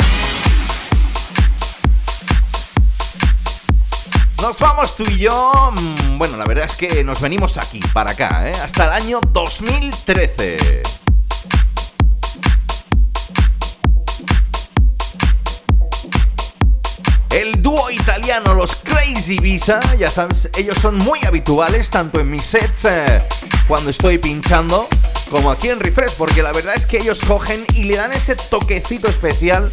Nos 4.41 4.59
vamos 4.59 4.97
tú 4.97 5.05
y 5.05 5.19
yo. 5.19 5.71
Mm, 5.71 6.17
bueno, 6.17 6.35
la 6.35 6.43
verdad 6.43 6.65
es 6.65 6.75
que 6.75 7.03
nos 7.05 7.21
venimos 7.21 7.57
aquí, 7.57 7.79
para 7.93 8.11
acá, 8.11 8.49
¿eh? 8.49 8.53
hasta 8.61 8.85
el 8.85 9.03
año 9.03 9.21
2013. 9.31 10.98
Italiano 17.91 18.53
Los 18.53 18.77
Crazy 18.77 19.37
Visa, 19.37 19.79
ya 19.97 20.09
sabes, 20.09 20.49
ellos 20.57 20.77
son 20.79 20.95
muy 20.97 21.19
habituales 21.25 21.89
tanto 21.89 22.19
en 22.19 22.29
mis 22.29 22.43
sets 22.43 22.85
eh, 22.85 23.23
cuando 23.67 23.89
estoy 23.89 24.17
pinchando 24.17 24.87
como 25.29 25.51
aquí 25.51 25.69
en 25.69 25.79
Refresh, 25.79 26.13
porque 26.17 26.41
la 26.41 26.51
verdad 26.51 26.73
es 26.75 26.85
que 26.85 26.97
ellos 26.97 27.21
cogen 27.21 27.65
y 27.75 27.83
le 27.83 27.95
dan 27.95 28.13
ese 28.13 28.35
toquecito 28.35 29.07
especial 29.07 29.71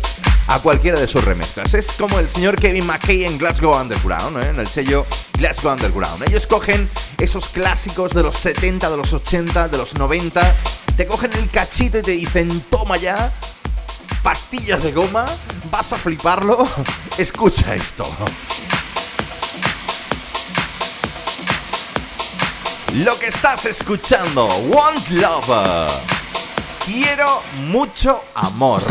a 0.48 0.58
cualquiera 0.60 1.00
de 1.00 1.06
sus 1.06 1.24
remezclas. 1.24 1.74
Es 1.74 1.92
como 1.92 2.18
el 2.18 2.28
señor 2.28 2.56
Kevin 2.56 2.86
McKay 2.86 3.24
en 3.24 3.38
Glasgow 3.38 3.74
Underground, 3.80 4.42
¿eh? 4.42 4.50
en 4.50 4.58
el 4.60 4.66
sello 4.66 5.06
Glasgow 5.38 5.72
Underground. 5.72 6.22
Ellos 6.28 6.46
cogen 6.46 6.88
esos 7.18 7.48
clásicos 7.48 8.12
de 8.12 8.22
los 8.22 8.36
70, 8.36 8.90
de 8.90 8.96
los 8.96 9.12
80, 9.12 9.68
de 9.68 9.78
los 9.78 9.94
90, 9.94 10.54
te 10.96 11.06
cogen 11.06 11.32
el 11.32 11.48
cachito 11.50 11.98
y 11.98 12.02
te 12.02 12.12
dicen, 12.12 12.60
toma 12.70 12.96
ya, 12.96 13.32
pastillas 14.22 14.82
de 14.82 14.92
goma, 14.92 15.24
vas 15.70 15.92
a 15.92 15.96
fliparlo, 15.96 16.64
escucha 17.18 17.74
esto. 17.74 18.04
Lo 22.94 23.18
que 23.18 23.26
estás 23.26 23.66
escuchando, 23.66 24.46
Want 24.46 25.08
Love. 25.10 25.92
Quiero 26.86 27.42
mucho 27.68 28.22
amor. 28.34 28.82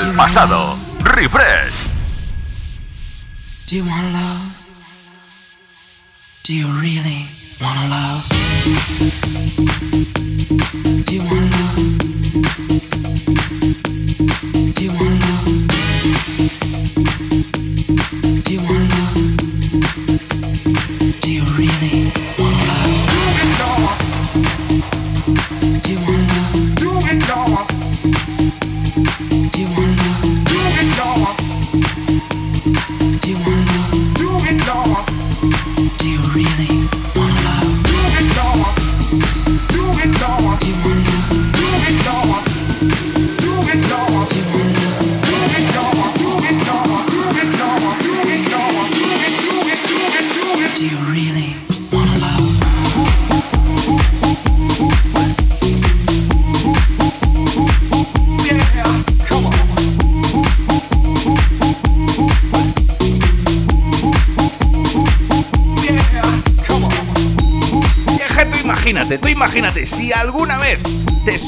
Al 0.00 0.14
pasado. 0.14 0.76
Refresh. 1.04 1.90
Do 3.66 3.76
you 3.76 3.84
want 3.84 4.12
love? 4.12 4.39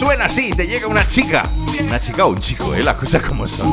Suena 0.03 0.25
así, 0.25 0.51
te 0.51 0.67
llega 0.67 0.89
una 0.89 1.07
chica, 1.07 1.49
una 1.81 2.01
chica 2.01 2.27
o 2.27 2.31
un 2.31 2.41
chico, 2.41 2.75
¿eh? 2.75 2.83
las 2.83 2.97
cosas 2.97 3.23
como 3.23 3.47
son, 3.47 3.71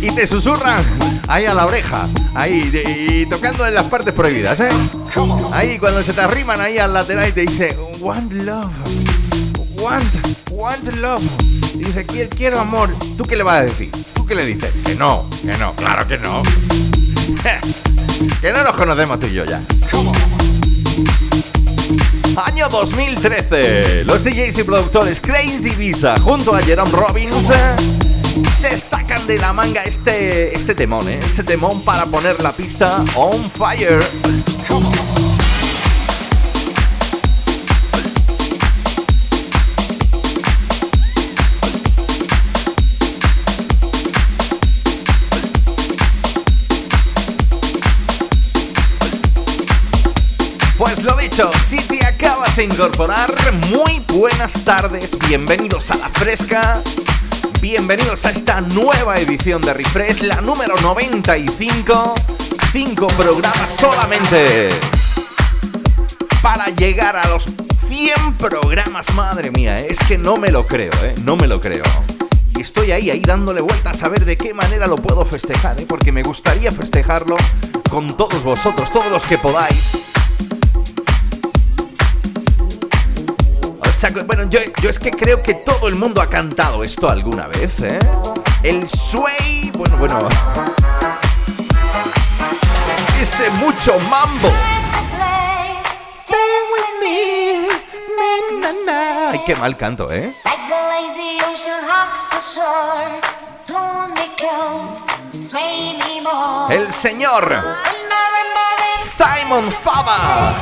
y 0.00 0.10
te 0.12 0.26
susurran 0.26 0.82
ahí 1.28 1.44
a 1.44 1.52
la 1.52 1.66
oreja, 1.66 2.08
ahí, 2.34 3.26
tocando 3.28 3.66
en 3.66 3.74
las 3.74 3.84
partes 3.84 4.14
prohibidas, 4.14 4.60
¿eh? 4.60 4.70
Ahí 5.52 5.78
cuando 5.78 6.02
se 6.02 6.14
te 6.14 6.22
arriman 6.22 6.58
ahí 6.62 6.78
al 6.78 6.94
lateral 6.94 7.28
y 7.28 7.32
te 7.32 7.42
dice, 7.42 7.76
want 7.98 8.32
love, 8.32 8.72
want, 9.82 10.16
want 10.52 10.88
love, 10.94 11.22
y 11.74 11.84
dice, 11.84 12.06
quiero 12.06 12.58
amor, 12.58 12.88
¿tú 13.18 13.24
qué 13.24 13.36
le 13.36 13.42
vas 13.42 13.56
a 13.56 13.62
decir? 13.64 13.92
¿Tú 14.14 14.24
qué 14.24 14.34
le 14.34 14.46
dices? 14.46 14.72
Que 14.86 14.94
no, 14.94 15.28
que 15.42 15.54
no, 15.58 15.76
claro 15.76 16.08
que 16.08 16.16
no. 16.16 16.42
que 18.40 18.52
no 18.54 18.64
nos 18.64 18.74
conocemos 18.74 19.20
tú 19.20 19.26
y 19.26 19.34
yo 19.34 19.44
ya. 19.44 19.60
Año 22.36 22.68
2013. 22.68 24.04
Los 24.04 24.22
DJs 24.24 24.58
y 24.58 24.62
productores 24.62 25.20
Crazy 25.20 25.70
Visa 25.70 26.18
junto 26.20 26.54
a 26.54 26.62
Jerome 26.62 26.90
Robbins 26.92 27.52
se 28.48 28.78
sacan 28.78 29.26
de 29.26 29.38
la 29.38 29.52
manga 29.52 29.82
este, 29.82 30.54
este 30.54 30.74
temón, 30.74 31.08
¿eh? 31.08 31.20
este 31.24 31.42
temón 31.42 31.82
para 31.82 32.06
poner 32.06 32.40
la 32.42 32.52
pista 32.52 33.04
on 33.16 33.50
fire. 33.50 34.00
Incorporar, 52.62 53.32
muy 53.70 54.04
buenas 54.12 54.64
tardes, 54.64 55.18
bienvenidos 55.18 55.90
a 55.90 55.96
La 55.96 56.10
Fresca, 56.10 56.82
bienvenidos 57.62 58.26
a 58.26 58.30
esta 58.30 58.60
nueva 58.60 59.16
edición 59.16 59.62
de 59.62 59.72
Refresh, 59.72 60.20
la 60.22 60.42
número 60.42 60.74
95, 60.82 62.14
cinco 62.70 63.06
programas 63.06 63.70
solamente 63.70 64.68
para 66.42 66.66
llegar 66.66 67.16
a 67.16 67.26
los 67.28 67.46
100 67.88 68.36
programas, 68.36 69.14
madre 69.14 69.50
mía, 69.50 69.76
¿eh? 69.76 69.86
es 69.88 69.98
que 70.00 70.18
no 70.18 70.36
me 70.36 70.50
lo 70.50 70.66
creo, 70.66 70.92
¿eh? 71.02 71.14
No 71.24 71.36
me 71.36 71.46
lo 71.46 71.60
creo. 71.60 71.84
Y 72.56 72.60
estoy 72.60 72.92
ahí, 72.92 73.10
ahí 73.10 73.20
dándole 73.20 73.62
vueltas 73.62 74.02
a 74.02 74.08
ver 74.08 74.26
de 74.26 74.36
qué 74.36 74.52
manera 74.52 74.86
lo 74.86 74.96
puedo 74.96 75.24
festejar, 75.24 75.80
¿eh? 75.80 75.86
Porque 75.88 76.12
me 76.12 76.22
gustaría 76.22 76.70
festejarlo 76.70 77.36
con 77.88 78.16
todos 78.18 78.42
vosotros, 78.42 78.90
todos 78.92 79.10
los 79.10 79.24
que 79.24 79.38
podáis. 79.38 80.09
Bueno, 84.24 84.48
yo, 84.48 84.60
yo 84.80 84.88
es 84.88 84.98
que 84.98 85.10
creo 85.10 85.42
que 85.42 85.52
todo 85.52 85.86
el 85.86 85.94
mundo 85.94 86.22
ha 86.22 86.30
cantado 86.30 86.82
esto 86.82 87.10
alguna 87.10 87.48
vez, 87.48 87.82
¿eh? 87.82 87.98
El 88.62 88.88
Sway, 88.88 89.70
bueno, 89.76 89.98
bueno. 89.98 90.18
Ese 93.20 93.50
mucho 93.50 93.98
mambo. 94.08 94.50
Ay, 99.32 99.40
qué 99.44 99.54
mal 99.56 99.76
canto, 99.76 100.10
¿eh? 100.10 100.34
El 106.70 106.90
señor 106.90 107.76
Simon 108.98 109.70
Fava. 109.70 110.54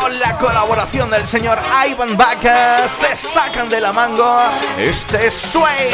Con 0.00 0.18
la 0.18 0.38
colaboración 0.38 1.08
del 1.10 1.26
señor 1.26 1.58
Ivan 1.88 2.16
Baca 2.16 2.88
se 2.88 3.14
sacan 3.14 3.68
de 3.68 3.80
la 3.80 3.92
mango 3.92 4.40
este 4.76 5.30
Sway. 5.30 5.90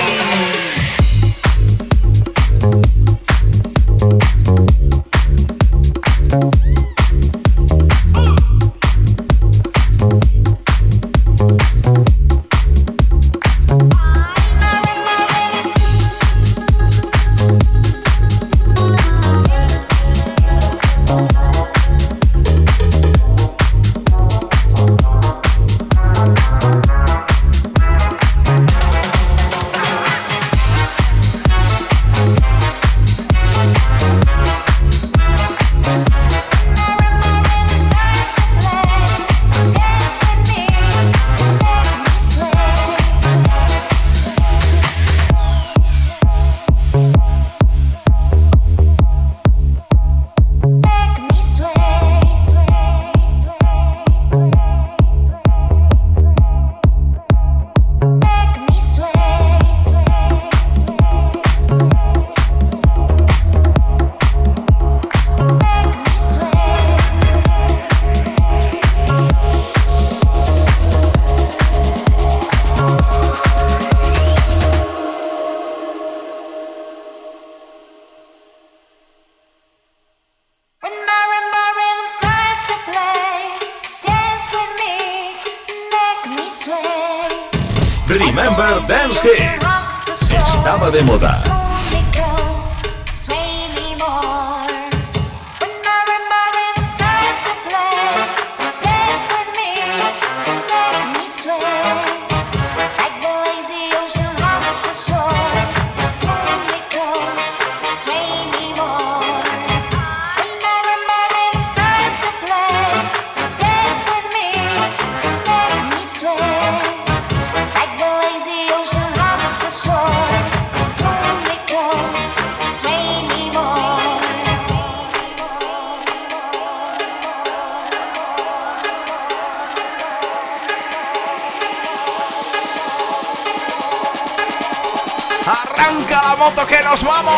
Moto 136.39 136.65
que 136.67 136.83
nos 136.83 137.03
vamos! 137.03 137.35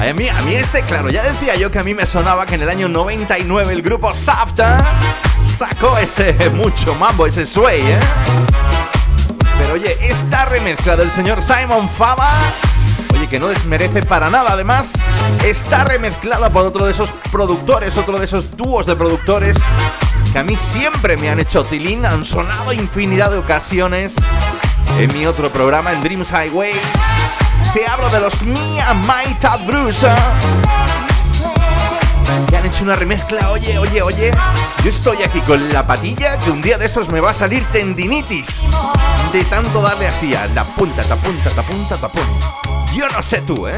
Ay, 0.00 0.10
A 0.10 0.14
mí, 0.14 0.28
a 0.28 0.40
mí 0.42 0.54
este, 0.54 0.82
claro, 0.82 1.10
ya 1.10 1.22
decía 1.22 1.54
yo 1.56 1.70
que 1.70 1.78
a 1.78 1.84
mí 1.84 1.94
me 1.94 2.06
sonaba 2.06 2.44
que 2.44 2.56
en 2.56 2.62
el 2.62 2.68
año 2.68 2.88
99 2.88 3.72
el 3.72 3.82
grupo 3.82 4.14
Safta 4.14 4.78
sacó 5.44 5.96
ese 5.98 6.34
mucho 6.50 6.94
mambo, 6.96 7.26
ese 7.26 7.46
sway, 7.46 7.80
¿eh? 7.80 8.00
Pero 9.58 9.74
oye, 9.74 9.96
esta 10.02 10.44
remezcla 10.46 10.96
del 10.96 11.10
señor 11.10 11.42
Simon 11.42 11.88
Fava, 11.88 12.28
oye, 13.14 13.28
que 13.28 13.38
no 13.38 13.48
desmerece 13.48 14.02
para 14.02 14.30
nada, 14.30 14.52
además, 14.52 14.94
está 15.44 15.84
remezclada 15.84 16.50
por 16.50 16.66
otro 16.66 16.84
de 16.84 16.92
esos 16.92 17.12
productores, 17.30 17.96
otro 17.96 18.18
de 18.18 18.24
esos 18.24 18.56
dúos 18.56 18.86
de 18.86 18.94
productores 18.94 19.58
que 20.32 20.38
a 20.38 20.42
mí 20.42 20.56
siempre 20.56 21.16
me 21.16 21.30
han 21.30 21.40
hecho 21.40 21.64
tilín, 21.64 22.06
han 22.06 22.24
sonado 22.24 22.72
infinidad 22.72 23.30
de 23.30 23.38
ocasiones 23.38 24.16
en 24.96 25.12
mi 25.12 25.26
otro 25.26 25.50
programa, 25.50 25.92
en 25.92 26.02
Dreams 26.02 26.32
Highway. 26.32 26.72
Te 27.74 27.86
hablo 27.86 28.08
de 28.08 28.20
los 28.20 28.42
Mia 28.42 28.94
My 28.94 29.34
Tad 29.34 29.66
Bruce, 29.66 30.06
¿eh? 30.06 30.14
que 32.48 32.56
han 32.56 32.66
hecho 32.66 32.84
una 32.84 32.96
remezcla, 32.96 33.50
oye, 33.50 33.78
oye, 33.78 34.02
oye. 34.02 34.30
Yo 34.82 34.90
estoy 34.90 35.22
aquí 35.22 35.40
con 35.42 35.68
la 35.72 35.86
patilla 35.86 36.38
que 36.38 36.50
un 36.50 36.62
día 36.62 36.78
de 36.78 36.86
estos 36.86 37.08
me 37.10 37.20
va 37.20 37.30
a 37.30 37.34
salir 37.34 37.64
tendinitis 37.66 38.62
de 39.32 39.44
tanto 39.44 39.82
darle 39.82 40.06
así 40.06 40.34
a 40.34 40.46
la 40.46 40.64
punta, 40.64 41.02
ta 41.02 41.16
punta, 41.16 41.50
ta 41.50 41.62
punta, 41.62 41.96
ta 41.96 42.08
punta. 42.08 42.54
Yo 42.94 43.08
no 43.08 43.22
sé 43.22 43.42
tú, 43.42 43.66
¿eh? 43.68 43.76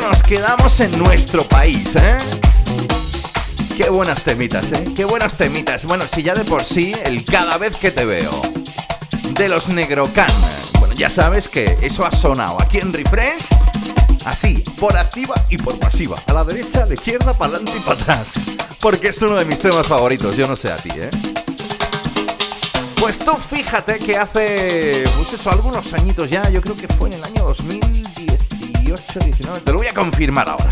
Nos 0.00 0.22
quedamos 0.22 0.80
en 0.80 0.98
nuestro 0.98 1.44
país, 1.44 1.96
eh? 1.96 2.16
Qué 3.76 3.90
buenas 3.90 4.22
temitas, 4.22 4.72
¿eh? 4.72 4.84
Qué 4.96 5.04
buenas 5.04 5.34
temitas. 5.34 5.84
Bueno, 5.84 6.04
si 6.10 6.22
ya 6.22 6.34
de 6.34 6.44
por 6.44 6.64
sí, 6.64 6.94
el 7.04 7.24
cada 7.24 7.58
vez 7.58 7.76
que 7.76 7.90
te 7.90 8.04
veo. 8.04 8.30
De 9.34 9.48
los 9.48 9.68
Negrocan. 9.68 10.30
Bueno, 10.78 10.94
ya 10.94 11.10
sabes 11.10 11.48
que 11.48 11.76
eso 11.82 12.06
ha 12.06 12.12
sonado 12.12 12.60
aquí 12.60 12.78
en 12.78 12.92
Refresh. 12.92 13.48
Así, 14.24 14.64
por 14.78 14.96
activa 14.96 15.34
y 15.50 15.58
por 15.58 15.78
pasiva. 15.78 16.16
A 16.26 16.32
la 16.32 16.44
derecha, 16.44 16.84
a 16.84 16.86
la 16.86 16.94
izquierda, 16.94 17.32
para 17.34 17.56
adelante 17.56 17.72
y 17.76 17.80
para 17.80 18.00
atrás. 18.00 18.46
Porque 18.80 19.08
es 19.08 19.20
uno 19.20 19.36
de 19.36 19.44
mis 19.44 19.60
temas 19.60 19.86
favoritos, 19.86 20.36
yo 20.36 20.46
no 20.46 20.56
sé 20.56 20.72
a 20.72 20.76
ti, 20.76 20.90
¿eh? 20.94 21.10
Pues 22.98 23.18
tú 23.18 23.32
fíjate 23.32 23.98
que 23.98 24.16
hace, 24.16 25.04
pues 25.16 25.32
eso, 25.32 25.50
algunos 25.50 25.92
añitos 25.92 26.30
ya, 26.30 26.48
yo 26.50 26.60
creo 26.60 26.76
que 26.76 26.86
fue 26.86 27.08
en 27.08 27.14
el 27.14 27.24
año 27.24 27.44
18, 28.96 29.20
19. 29.20 29.60
Te 29.60 29.72
lo 29.72 29.78
voy 29.78 29.86
a 29.86 29.94
confirmar 29.94 30.48
ahora. 30.48 30.68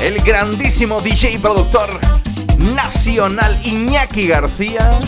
El 0.00 0.20
grandísimo 0.22 1.00
DJ 1.00 1.38
productor 1.38 2.00
nacional 2.58 3.60
Iñaki 3.62 4.28
García. 4.28 4.98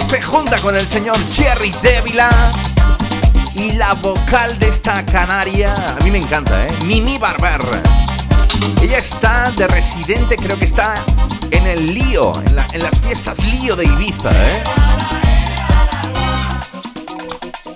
Se 0.00 0.22
junta 0.22 0.60
con 0.60 0.76
el 0.76 0.86
señor 0.86 1.18
Jerry 1.32 1.74
Dávila 1.82 2.30
y 3.56 3.72
la 3.72 3.94
vocal 3.94 4.56
de 4.60 4.68
esta 4.68 5.04
canaria. 5.04 5.74
A 5.74 6.04
mí 6.04 6.12
me 6.12 6.18
encanta, 6.18 6.64
¿eh? 6.64 6.68
Mimi 6.84 7.18
Barber. 7.18 7.99
Ella 8.82 8.98
está 8.98 9.50
de 9.56 9.66
residente, 9.68 10.36
creo 10.36 10.58
que 10.58 10.64
está 10.66 10.96
en 11.50 11.66
el 11.66 11.94
lío, 11.94 12.40
en, 12.44 12.56
la- 12.56 12.66
en 12.72 12.82
las 12.82 12.98
fiestas 13.00 13.44
lío 13.44 13.76
de 13.76 13.84
Ibiza, 13.84 14.30
¿eh? 14.32 14.62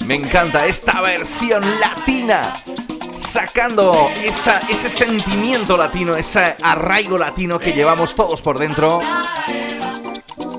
Me 0.07 0.15
encanta 0.17 0.67
esta 0.67 1.01
versión 1.01 1.63
latina, 1.81 2.53
sacando 3.19 4.11
esa, 4.23 4.61
ese 4.69 4.91
sentimiento 4.91 5.77
latino, 5.79 6.15
ese 6.15 6.57
arraigo 6.63 7.17
latino 7.17 7.59
que 7.59 7.73
llevamos 7.73 8.15
todos 8.15 8.43
por 8.43 8.59
dentro 8.59 9.01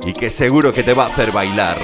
y 0.03 0.13
que 0.13 0.29
seguro 0.31 0.73
que 0.73 0.81
te 0.83 0.93
va 0.95 1.03
a 1.03 1.07
hacer 1.07 1.31
bailar. 1.31 1.77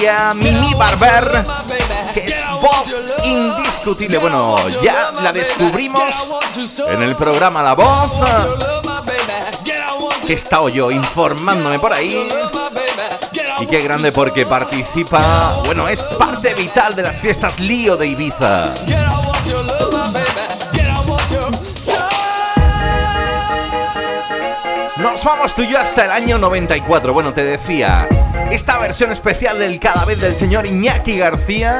Canaria, 0.00 0.34
Mimi 0.34 0.74
Barber! 0.74 1.44
Que 2.14 2.20
es 2.20 2.46
voz 2.60 2.84
indiscutible. 3.24 4.18
Bueno, 4.18 4.56
ya 4.82 5.12
la 5.22 5.32
descubrimos 5.32 6.32
en 6.88 7.02
el 7.02 7.14
programa 7.16 7.62
La 7.62 7.74
Voz. 7.74 8.12
Que 10.26 10.32
he 10.32 10.36
estado 10.36 10.68
yo 10.68 10.90
informándome 10.90 11.78
por 11.78 11.92
ahí. 11.92 12.28
Y 13.60 13.66
qué 13.66 13.80
grande 13.82 14.10
porque 14.10 14.46
participa, 14.46 15.60
bueno, 15.66 15.86
es 15.86 16.02
parte 16.18 16.54
vital 16.54 16.94
de 16.94 17.02
las 17.02 17.20
fiestas 17.20 17.60
Lío 17.60 17.96
de 17.96 18.06
Ibiza. 18.06 18.74
Nos 25.02 25.24
vamos 25.24 25.54
tú 25.54 25.62
y 25.62 25.68
yo 25.68 25.78
hasta 25.78 26.04
el 26.04 26.10
año 26.10 26.38
94. 26.38 27.14
Bueno, 27.14 27.32
te 27.32 27.46
decía, 27.46 28.06
esta 28.50 28.76
versión 28.78 29.10
especial 29.10 29.58
del 29.58 29.80
cada 29.80 30.04
vez 30.04 30.20
del 30.20 30.36
señor 30.36 30.66
Iñaki 30.66 31.18
García 31.18 31.78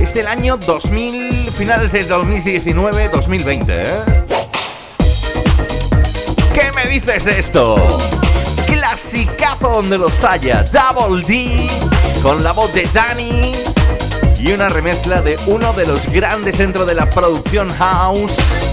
es 0.00 0.14
del 0.14 0.26
año 0.26 0.56
2000, 0.56 1.52
finales 1.52 1.92
de 1.92 2.08
2019-2020, 2.08 3.64
¿eh? 3.68 3.86
¿Qué 6.54 6.72
me 6.74 6.86
dices 6.86 7.24
de 7.24 7.38
esto? 7.38 7.98
Clasicazo 8.66 9.70
donde 9.70 9.96
los 9.96 10.24
haya, 10.24 10.64
Double 10.64 11.24
D, 11.24 11.68
con 12.22 12.42
la 12.42 12.50
voz 12.52 12.74
de 12.74 12.88
Danny 12.92 13.52
y 14.40 14.52
una 14.52 14.68
remezcla 14.68 15.22
de 15.22 15.38
uno 15.46 15.72
de 15.72 15.86
los 15.86 16.08
grandes 16.08 16.58
dentro 16.58 16.84
de 16.84 16.94
la 16.94 17.08
producción 17.08 17.68
house. 17.74 18.72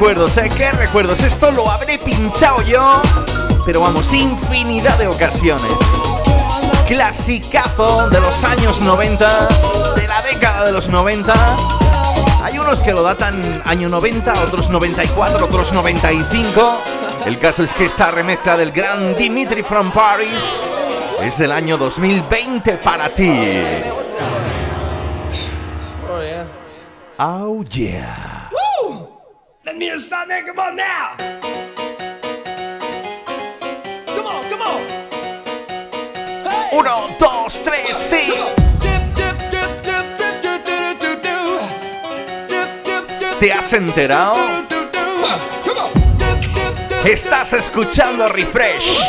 recuerdos, 0.00 0.38
¿eh? 0.38 0.48
qué 0.56 0.72
recuerdos. 0.72 1.22
Esto 1.22 1.50
lo 1.50 1.70
habré 1.70 1.98
pinchado 1.98 2.62
yo, 2.62 3.02
pero 3.66 3.82
vamos, 3.82 4.14
infinidad 4.14 4.96
de 4.96 5.06
ocasiones. 5.06 6.02
Clasicazo 6.88 8.08
de 8.08 8.18
los 8.18 8.42
años 8.42 8.80
90, 8.80 9.48
de 9.96 10.08
la 10.08 10.22
década 10.22 10.64
de 10.64 10.72
los 10.72 10.88
90. 10.88 11.34
Hay 12.42 12.58
unos 12.58 12.80
que 12.80 12.92
lo 12.92 13.02
datan 13.02 13.42
año 13.66 13.90
90, 13.90 14.32
otros 14.44 14.70
94, 14.70 15.44
otros 15.44 15.70
95. 15.74 16.82
El 17.26 17.38
caso 17.38 17.62
es 17.62 17.74
que 17.74 17.84
esta 17.84 18.10
remezcla 18.10 18.56
del 18.56 18.72
gran 18.72 19.14
Dimitri 19.18 19.62
from 19.62 19.90
Paris 19.90 20.72
es 21.20 21.36
del 21.36 21.52
año 21.52 21.76
2020 21.76 22.78
para 22.78 23.10
ti. 23.10 23.38
Oh 26.10 26.22
yeah. 26.22 26.46
Oh, 27.18 27.62
uno, 36.72 37.08
dos, 37.18 37.60
tres, 37.64 37.98
sí. 37.98 38.32
¿Te 43.40 43.52
has 43.52 43.72
enterado? 43.72 44.36
Estás 47.04 47.54
escuchando 47.54 48.28
Refresh 48.28 49.00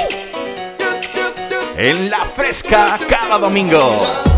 en 1.77 2.09
la 2.09 2.19
fresca 2.19 2.97
cada 3.07 3.37
domingo. 3.37 4.30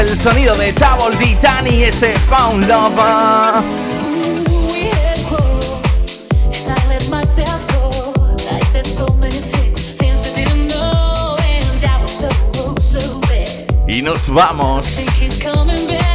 el 0.00 0.16
sonido 0.16 0.54
de 0.54 0.72
Double 0.72 1.14
D 1.18 1.36
Danny, 1.42 1.82
ese 1.82 2.14
Found 2.20 2.66
Lover. 2.66 3.62
Y 13.86 14.02
nos 14.02 14.30
vamos 14.30 15.06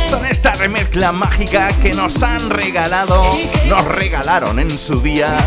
con 0.09 0.25
esta 0.25 0.53
remezcla 0.53 1.11
mágica 1.11 1.71
que 1.73 1.93
nos 1.93 2.23
han 2.23 2.49
regalado, 2.49 3.23
nos 3.67 3.85
regalaron 3.85 4.57
en 4.59 4.71
su 4.71 4.99
día 4.99 5.37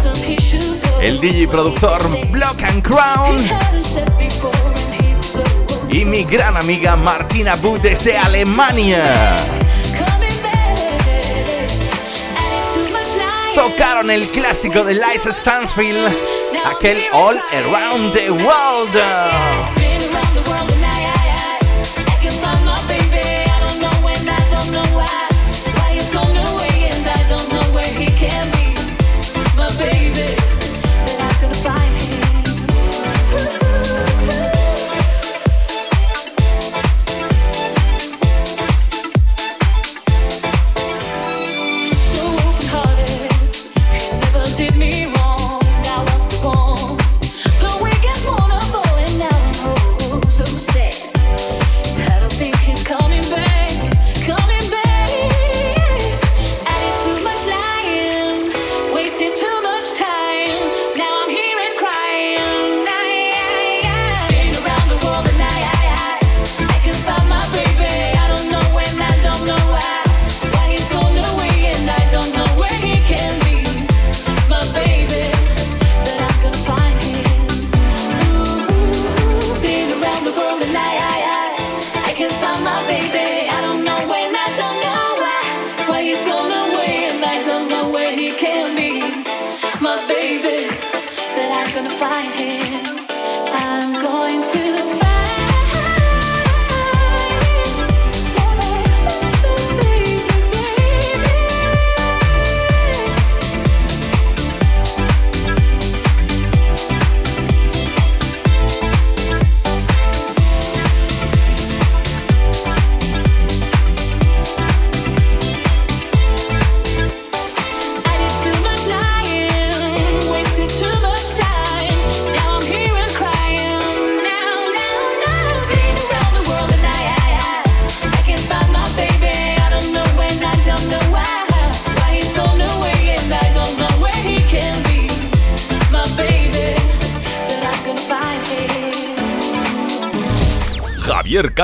el 1.01 1.21
DJ 1.21 1.49
productor 1.49 2.31
Block 2.31 2.63
and 2.63 2.83
Crown 2.85 3.37
y 5.89 6.05
mi 6.05 6.25
gran 6.25 6.57
amiga 6.57 6.97
Martina 6.97 7.57
Bu 7.57 7.79
desde 7.79 8.17
Alemania. 8.17 9.37
Tocaron 13.55 14.11
el 14.11 14.31
clásico 14.31 14.85
de 14.85 14.95
Liza 14.95 15.33
Stansfield, 15.33 16.15
aquel 16.65 17.03
All 17.13 17.41
Around 17.53 18.13
the 18.13 18.31
World. 18.31 18.95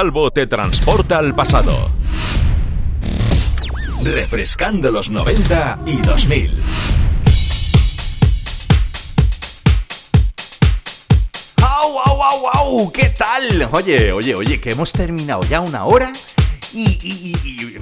Calvo 0.04 0.30
te 0.30 0.46
transporta 0.46 1.16
al 1.16 1.34
pasado. 1.34 1.90
Refrescando 4.02 4.90
los 4.90 5.08
90 5.08 5.78
y 5.86 5.96
2000. 6.02 6.60
¡Au, 11.62 11.98
au, 11.98 12.22
au, 12.22 12.46
au! 12.52 12.92
¿Qué 12.92 13.08
tal? 13.16 13.66
Oye, 13.72 14.12
oye, 14.12 14.34
oye, 14.34 14.60
que 14.60 14.72
hemos 14.72 14.92
terminado 14.92 15.42
ya 15.44 15.60
una 15.60 15.84
hora 15.86 16.12
y, 16.74 16.82
y- 17.02 17.78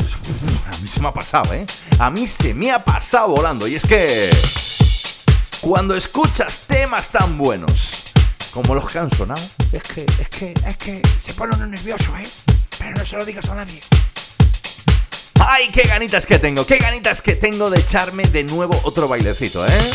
a 0.72 0.78
mí 0.80 0.86
se 0.88 1.00
me 1.00 1.08
ha 1.08 1.12
pasado, 1.12 1.52
¿eh? 1.54 1.66
A 1.98 2.08
mí 2.08 2.28
se 2.28 2.54
me 2.54 2.70
ha 2.70 2.84
pasado 2.84 3.30
volando. 3.30 3.66
Y 3.66 3.74
es 3.74 3.84
que 3.84 4.30
cuando 5.60 5.96
escuchas 5.96 6.60
temas 6.68 7.08
tan 7.08 7.36
buenos 7.36 8.11
como 8.52 8.74
los 8.74 8.90
que 8.90 8.98
han 8.98 9.10
sonado, 9.10 9.42
es 9.72 9.82
que, 9.82 10.04
es 10.04 10.28
que, 10.28 10.54
es 10.66 10.76
que 10.76 11.02
se 11.22 11.34
pone 11.34 11.54
uno 11.56 11.66
nervioso, 11.66 12.16
¿eh? 12.18 12.28
Pero 12.78 12.92
no 12.96 13.06
se 13.06 13.16
lo 13.16 13.24
digas 13.24 13.48
a 13.48 13.54
nadie. 13.54 13.80
¡Ay, 15.40 15.70
qué 15.72 15.82
ganitas 15.82 16.26
que 16.26 16.38
tengo! 16.38 16.66
¡Qué 16.66 16.76
ganitas 16.76 17.22
que 17.22 17.34
tengo 17.34 17.70
de 17.70 17.80
echarme 17.80 18.24
de 18.24 18.44
nuevo 18.44 18.78
otro 18.84 19.08
bailecito, 19.08 19.66
eh! 19.66 19.90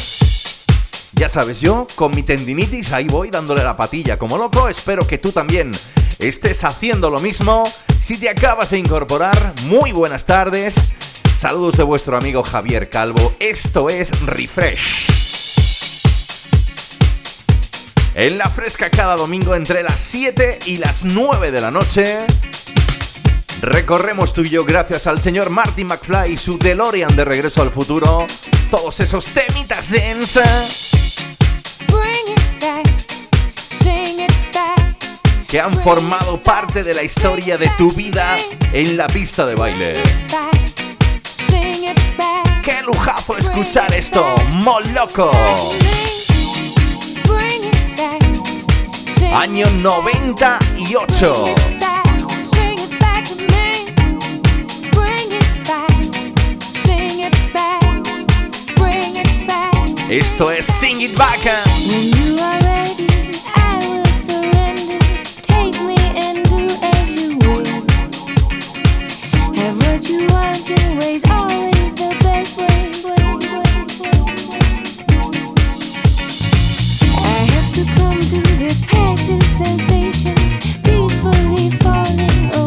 Ya 1.14 1.30
sabes, 1.30 1.62
yo 1.62 1.88
con 1.95 2.16
mi 2.16 2.24
tendinitis 2.24 2.91
ahí 2.93 3.05
voy 3.05 3.30
dándole 3.30 3.64
la 3.64 3.78
patilla 3.78 4.18
como 4.18 4.38
loco. 4.38 4.70
Espero 4.70 5.08
que 5.08 5.18
tú 5.18 5.32
también 5.32 5.72
estés 6.20 6.64
haciendo 6.64 7.10
lo 7.10 7.20
mismo. 7.20 7.64
Si 7.99 8.18
te 8.18 8.30
acabas 8.30 8.72
de 8.72 8.80
incorporar, 8.80 9.53
muy 9.64 9.91
buenas 9.91 10.26
tardes. 10.26 10.93
Saludos 11.36 11.78
de 11.78 11.84
vuestro 11.84 12.18
amigo 12.18 12.43
Javier 12.43 12.89
Calvo. 12.89 13.34
Esto 13.39 13.89
es 13.89 14.12
Refresh. 14.26 15.26
En 18.20 18.39
la 18.39 18.49
fresca 18.49 18.89
cada 18.89 19.15
domingo 19.15 19.53
entre 19.53 19.84
las 19.84 20.01
7 20.01 20.57
y 20.65 20.78
las 20.78 21.05
9 21.05 21.51
de 21.51 21.61
la 21.61 21.70
noche. 21.70 22.26
Recorremos 23.61 24.34
tú 24.34 24.41
y 24.41 24.49
yo 24.49 24.65
gracias 24.65 25.05
al 25.05 25.22
señor 25.22 25.51
Marty 25.51 25.84
McFly 25.84 26.34
y 26.34 26.38
su 26.38 26.57
DeLorean 26.57 27.15
de 27.15 27.24
regreso 27.24 27.61
al 27.61 27.70
futuro. 27.70 28.26
Todos 28.72 29.01
esos 29.01 29.28
temitas 29.28 29.91
back. 29.91 30.07
que 35.47 35.61
han 35.61 35.76
formado 35.76 36.41
parte 36.41 36.82
de 36.82 36.95
la 36.95 37.03
historia 37.03 37.59
de 37.59 37.70
tu 37.78 37.91
vida 37.91 38.36
en 38.74 38.97
la 38.97 39.05
pista 39.05 39.45
de 39.45 39.53
baile. 39.53 40.01
¡Qué 42.63 42.82
lujazo 42.82 43.38
escuchar 43.38 43.93
esto! 43.93 44.34
¡Moloco! 44.53 45.30
It 51.59 51.80
back. 51.80 51.97
Esto 60.09 60.49
es 60.51 60.65
Sing 60.65 61.01
It 61.01 61.17
Back. 61.17 61.43
When 61.43 62.07
you 62.15 62.39
are 62.39 62.59
ready, 62.61 63.07
I 63.55 63.78
will 63.89 64.05
surrender. 64.05 64.99
Take 65.41 65.75
me 65.82 65.97
and 66.15 66.47
do 66.49 66.67
as 66.82 67.11
you 67.11 67.38
will. 67.39 67.65
Have 69.53 69.78
what 69.86 70.07
you 70.09 70.25
want, 70.28 70.69
your 70.69 70.99
way's 70.99 71.30
always 71.30 71.76
Have 77.78 78.21
to 78.21 78.41
this 78.57 78.82
passive 78.82 79.43
sensation, 79.43 80.34
peacefully 80.84 81.69
falling 81.78 82.55
away. 82.55 82.66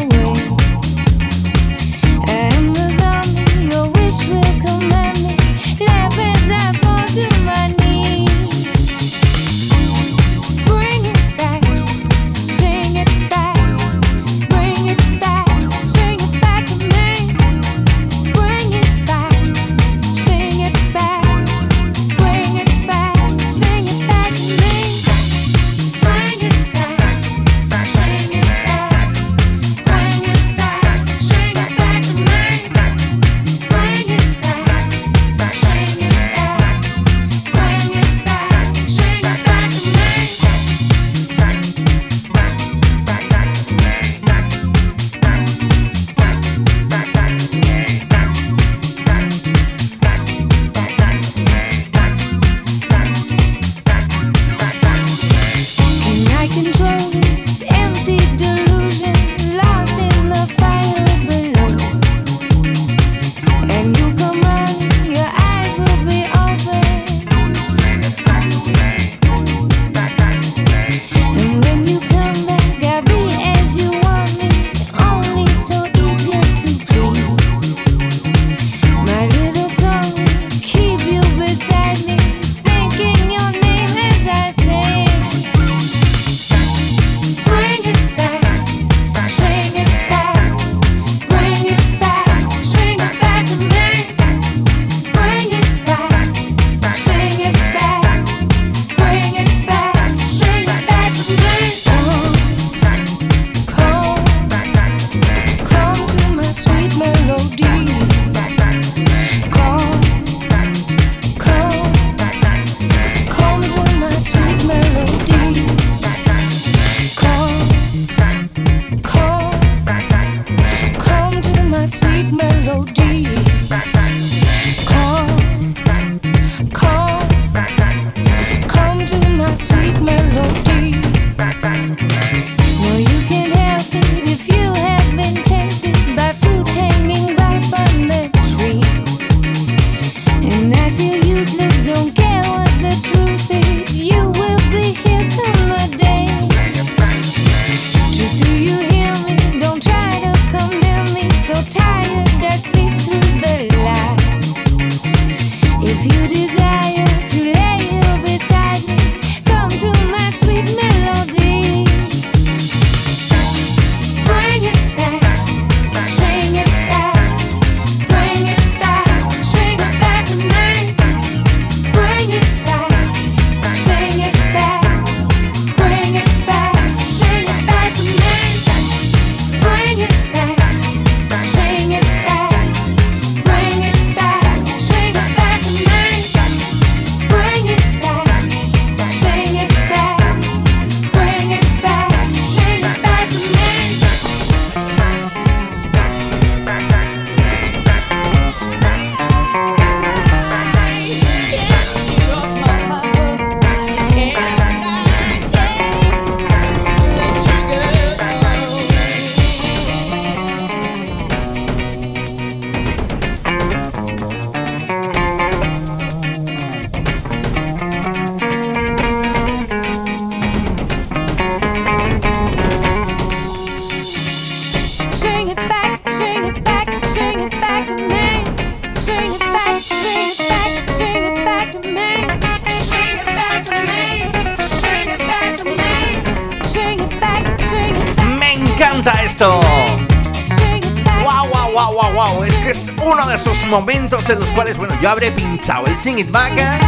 Sing 246.01 246.17
It 246.17 246.31
Back 246.31 246.53
¿eh? 246.57 246.79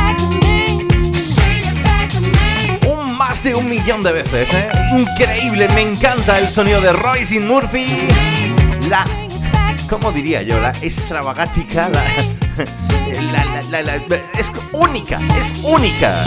un 2.88 3.16
más 3.18 3.44
de 3.44 3.54
un 3.54 3.70
millón 3.70 4.02
de 4.02 4.12
veces, 4.12 4.52
¿eh? 4.54 4.70
Increíble, 4.98 5.68
me 5.76 5.82
encanta 5.82 6.40
el 6.40 6.50
sonido 6.50 6.82
de 6.82 6.92
Royce 6.94 7.40
Murphy. 7.40 7.86
La, 8.90 9.06
¿cómo 9.90 10.12
diría 10.12 10.42
yo? 10.42 10.60
La 10.60 10.72
extravagática, 10.82 11.90
la, 11.90 12.04
la, 13.72 13.82
la- 13.84 13.96
es 14.38 14.52
única, 14.72 15.20
es 15.38 15.54
única. 15.64 16.24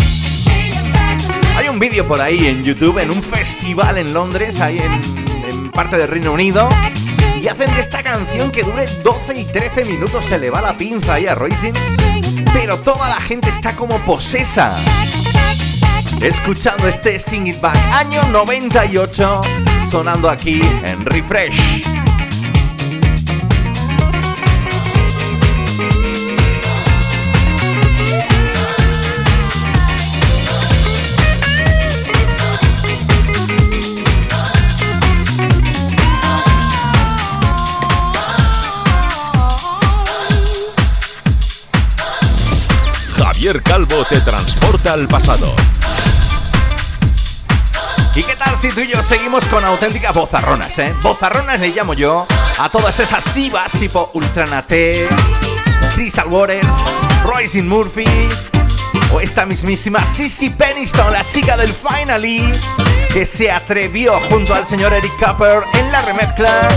Hay 1.57 1.68
un 1.68 1.78
vídeo 1.80 2.07
por 2.07 2.20
ahí 2.20 2.47
en 2.47 2.62
YouTube, 2.62 2.99
en 2.99 3.11
un 3.11 3.22
festival 3.22 3.99
en 3.99 4.12
Londres, 4.14 4.61
ahí 4.61 4.78
en, 4.78 4.93
en 5.51 5.70
parte 5.72 5.97
del 5.97 6.07
Reino 6.09 6.32
Unido, 6.32 6.68
y 7.41 7.49
hacen 7.49 7.74
de 7.74 7.80
esta 7.80 8.03
canción 8.03 8.51
que 8.53 8.62
dure 8.62 8.87
12 9.03 9.41
y 9.41 9.45
13 9.45 9.84
minutos, 9.87 10.24
se 10.24 10.39
le 10.39 10.51
va 10.51 10.61
la 10.61 10.76
pinza 10.76 11.14
ahí 11.14 11.26
a 11.26 11.34
Roisin, 11.34 11.72
pero 12.53 12.78
toda 12.78 13.09
la 13.09 13.20
gente 13.20 13.51
está 13.51 13.74
como 13.74 13.99
posesa. 14.01 14.76
Escuchando 16.20 16.88
este 16.88 17.18
Sing 17.18 17.47
It 17.47 17.61
Back, 17.61 17.76
año 17.92 18.22
98, 18.30 19.40
sonando 19.88 20.30
aquí 20.30 20.61
en 20.82 21.05
Refresh. 21.05 21.95
Calvo 43.55 44.05
te 44.09 44.20
transporta 44.22 44.92
al 44.92 45.07
pasado. 45.07 45.55
¿Y 48.16 48.22
qué 48.24 48.34
tal 48.34 48.57
si 48.57 48.70
tú 48.70 48.80
y 48.80 48.88
yo 48.88 49.01
seguimos 49.05 49.44
con 49.44 49.64
auténticas 49.64 50.12
bozarronas, 50.12 50.76
eh? 50.80 50.92
Bozarronas 51.01 51.61
le 51.61 51.68
llamo 51.68 51.94
yo 51.94 52.26
a 52.59 52.68
todas 52.70 52.99
esas 52.99 53.32
divas 53.36 53.70
tipo 53.78 54.11
Ultranate, 54.14 55.07
Crystal 55.94 56.26
Waters, 56.26 56.92
Royce 57.24 57.62
Murphy 57.62 58.28
o 59.12 59.20
esta 59.20 59.47
mismísima 59.47 60.05
Sissy 60.05 60.51
Peniston, 60.51 61.12
la 61.12 61.24
chica 61.24 61.57
del 61.57 61.72
Finally, 61.72 62.42
que 63.12 63.24
se 63.26 63.53
atrevió 63.53 64.18
junto 64.28 64.55
al 64.55 64.66
señor 64.66 64.92
Eric 64.92 65.12
Cooper 65.24 65.62
en 65.74 65.92
la 65.92 66.03
remezcla 66.03 66.68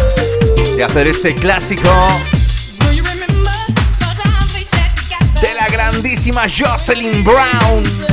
de 0.75 0.83
hacer 0.83 1.07
este 1.07 1.33
clásico 1.33 1.89
grandissima 6.19 6.47
Jocelyn 6.47 7.23
Brown. 7.23 8.08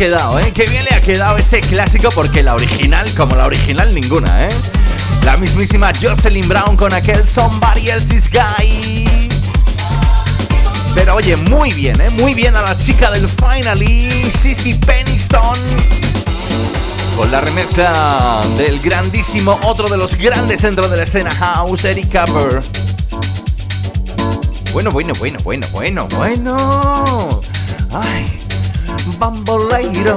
Quedado, 0.00 0.40
¿eh? 0.40 0.50
Qué 0.54 0.64
bien 0.64 0.82
le 0.86 0.94
ha 0.94 1.00
quedado 1.02 1.36
ese 1.36 1.60
clásico 1.60 2.08
porque 2.14 2.42
la 2.42 2.54
original, 2.54 3.06
como 3.18 3.36
la 3.36 3.44
original 3.44 3.94
ninguna, 3.94 4.46
¿eh? 4.46 4.48
La 5.26 5.36
mismísima 5.36 5.92
Jocelyn 6.00 6.48
Brown 6.48 6.74
con 6.74 6.94
aquel 6.94 7.28
Somebody 7.28 7.90
Else's 7.90 8.30
Guy. 8.30 9.28
Pero 10.94 11.16
oye, 11.16 11.36
muy 11.36 11.74
bien, 11.74 12.00
¿eh? 12.00 12.08
Muy 12.08 12.32
bien 12.32 12.56
a 12.56 12.62
la 12.62 12.78
chica 12.78 13.10
del 13.10 13.28
Finally, 13.28 14.10
Sissy 14.32 14.72
Peniston. 14.72 15.58
Con 17.14 17.30
la 17.30 17.42
remezcla 17.42 18.40
del 18.56 18.80
grandísimo, 18.80 19.60
otro 19.64 19.90
de 19.90 19.98
los 19.98 20.14
grandes 20.14 20.62
dentro 20.62 20.88
de 20.88 20.96
la 20.96 21.02
escena 21.02 21.30
house, 21.30 21.84
Eric 21.84 22.10
Cooper. 22.10 22.62
Bueno, 24.72 24.90
bueno, 24.92 25.12
bueno, 25.18 25.38
bueno, 25.44 25.66
bueno, 25.72 26.08
bueno. 26.16 27.28
Ay, 27.92 28.39
bamboleira, 29.18 30.16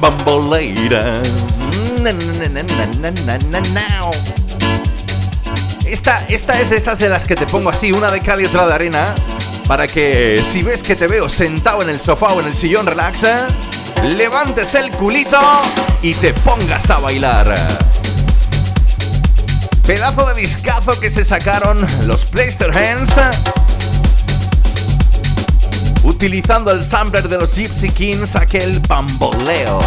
bamboleira. 0.00 1.22
Esta, 5.86 6.24
esta 6.28 6.60
es 6.60 6.70
de 6.70 6.76
esas 6.76 6.98
de 6.98 7.08
las 7.08 7.24
que 7.24 7.34
te 7.34 7.46
pongo 7.46 7.70
así, 7.70 7.92
una 7.92 8.10
de 8.10 8.20
cal 8.20 8.40
y 8.40 8.44
otra 8.44 8.66
de 8.66 8.74
arena, 8.74 9.14
para 9.66 9.86
que 9.86 10.42
si 10.44 10.62
ves 10.62 10.82
que 10.82 10.96
te 10.96 11.06
veo 11.06 11.28
sentado 11.28 11.82
en 11.82 11.90
el 11.90 12.00
sofá 12.00 12.32
o 12.32 12.40
en 12.40 12.46
el 12.46 12.54
sillón 12.54 12.86
relaxa, 12.86 13.46
levantes 14.04 14.74
el 14.74 14.90
culito 14.90 15.38
y 16.02 16.14
te 16.14 16.32
pongas 16.32 16.90
a 16.90 16.98
bailar. 16.98 17.54
Pedazo 19.86 20.26
de 20.26 20.40
discazo 20.40 20.98
que 21.00 21.10
se 21.10 21.24
sacaron 21.24 21.84
los 22.06 22.24
Playster 22.24 22.70
Hands 22.76 23.12
utilizando 26.10 26.72
el 26.72 26.84
sampler 26.84 27.28
de 27.28 27.38
los 27.38 27.54
Gypsy 27.54 27.88
Kings, 27.88 28.36
aquel 28.36 28.80
bamboleo. 28.80 29.78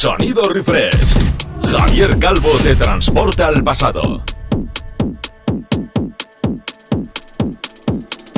Sonido 0.00 0.42
refresh. 0.44 0.96
Javier 1.70 2.18
Calvo 2.18 2.48
te 2.62 2.74
transporta 2.74 3.48
al 3.48 3.62
pasado. 3.62 4.22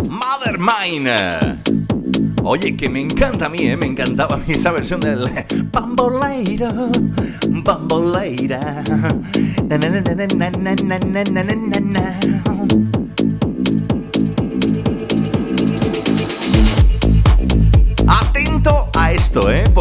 Mother 0.08 0.58
Mine. 0.58 1.60
Oye, 2.42 2.76
que 2.76 2.88
me 2.88 3.00
encanta 3.00 3.46
a 3.46 3.48
mí, 3.48 3.60
¿eh? 3.60 3.76
Me 3.76 3.86
encantaba 3.86 4.34
a 4.34 4.38
mí 4.38 4.46
esa 4.48 4.72
versión 4.72 4.98
del 4.98 5.30
Bamboleira. 5.70 6.72
Na, 9.68 9.78
na, 9.78 9.88
na, 11.80 12.51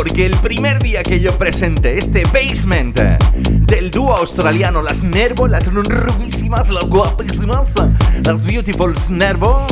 Porque 0.03 0.25
el 0.25 0.35
primer 0.37 0.79
día 0.79 1.03
que 1.03 1.19
yo 1.19 1.37
presenté 1.37 1.99
este 1.99 2.23
basement 2.25 2.97
del 2.97 3.91
dúo 3.91 4.17
australiano, 4.17 4.81
las 4.81 5.03
Nervo, 5.03 5.47
las 5.47 5.71
rubísimas, 5.71 6.69
las 6.69 6.89
guapísimas, 6.89 7.75
las 8.25 8.43
beautiful 8.43 8.95
Nervo, 9.11 9.67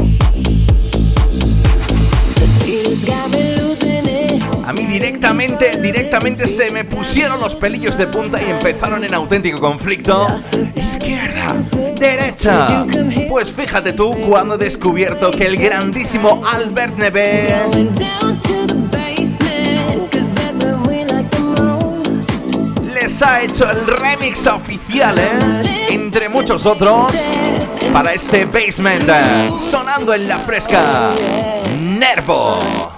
A 4.67 4.73
mí 4.73 4.85
directamente, 4.85 5.79
directamente 5.81 6.47
se 6.47 6.69
me 6.69 6.85
pusieron 6.85 7.39
los 7.39 7.55
pelillos 7.55 7.97
de 7.97 8.05
punta 8.05 8.39
y 8.39 8.51
empezaron 8.51 9.03
en 9.03 9.15
auténtico 9.15 9.59
conflicto. 9.59 10.27
Izquierda, 10.75 11.55
derecha. 11.99 12.85
Pues 13.27 13.51
fíjate 13.51 13.93
tú 13.93 14.15
cuando 14.27 14.53
he 14.53 14.57
descubierto 14.59 15.31
que 15.31 15.47
el 15.47 15.57
grandísimo 15.57 16.43
Albert 16.45 16.99
Neve 16.99 17.55
ha 23.23 23.41
hecho 23.41 23.69
el 23.69 23.87
remix 23.87 24.45
oficial, 24.47 25.17
¿eh? 25.17 25.87
Entre 25.89 26.29
muchos 26.29 26.65
otros, 26.65 27.35
para 27.91 28.13
este 28.13 28.45
basement, 28.45 29.09
eh, 29.09 29.51
sonando 29.59 30.13
en 30.13 30.27
la 30.27 30.37
fresca. 30.37 31.09
Nervo. 31.79 32.88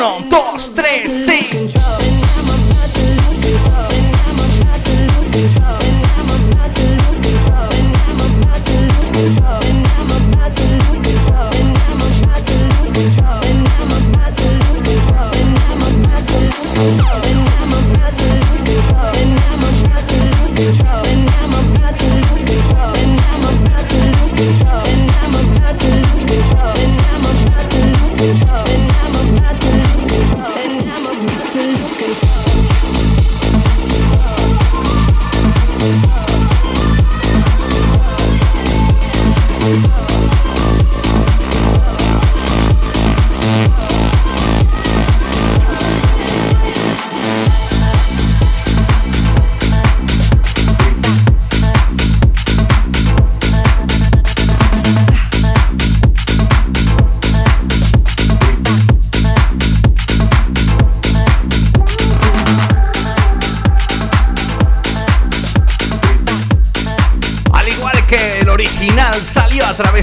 Uno, 0.00 0.22
dos, 0.30 0.69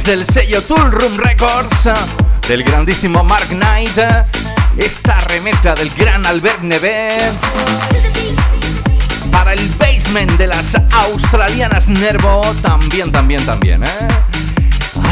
del 0.07 0.25
sello 0.25 0.61
Tool 0.63 0.89
Room 0.89 1.17
Records 1.17 1.87
eh, 1.87 1.93
del 2.47 2.63
grandísimo 2.63 3.25
Mark 3.25 3.47
Knight, 3.49 3.97
eh, 3.97 4.23
esta 4.77 5.19
remezcla 5.19 5.75
del 5.75 5.89
gran 5.89 6.25
Albert 6.25 6.61
Neve 6.61 7.09
para 9.33 9.51
el 9.51 9.67
basement 9.77 10.31
de 10.37 10.47
las 10.47 10.75
australianas 11.07 11.89
Nervo 11.89 12.41
también, 12.61 13.11
también, 13.11 13.45
también, 13.45 13.83
¿eh? 13.83 14.07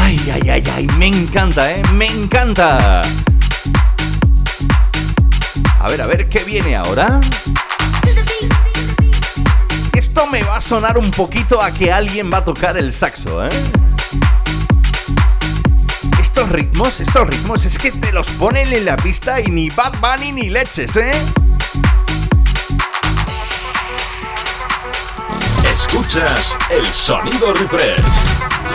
Ay, 0.00 0.18
ay, 0.32 0.48
ay, 0.48 0.64
ay, 0.74 0.86
me 0.96 1.08
encanta, 1.08 1.70
¿eh? 1.70 1.82
Me 1.92 2.06
encanta. 2.06 3.02
A 5.78 5.88
ver, 5.88 6.00
a 6.00 6.06
ver, 6.06 6.26
¿qué 6.30 6.42
viene 6.44 6.74
ahora? 6.74 7.20
Esto 9.92 10.26
me 10.28 10.42
va 10.42 10.56
a 10.56 10.60
sonar 10.62 10.96
un 10.96 11.10
poquito 11.10 11.60
a 11.60 11.70
que 11.70 11.92
alguien 11.92 12.32
va 12.32 12.38
a 12.38 12.44
tocar 12.44 12.78
el 12.78 12.94
saxo, 12.94 13.44
¿eh? 13.44 13.50
Estos 16.36 16.52
ritmos, 16.52 17.00
estos 17.00 17.28
ritmos, 17.28 17.64
es 17.64 17.78
que 17.78 17.90
te 17.90 18.12
los 18.12 18.28
ponen 18.32 18.70
en 18.70 18.84
la 18.84 18.94
pista 18.98 19.40
y 19.40 19.46
ni 19.46 19.70
Bad 19.70 19.94
Bunny 20.02 20.32
ni 20.32 20.50
leches, 20.50 20.94
¿eh? 20.96 21.10
Escuchas 25.64 26.58
el 26.68 26.84
sonido 26.84 27.54
refresh. 27.54 28.04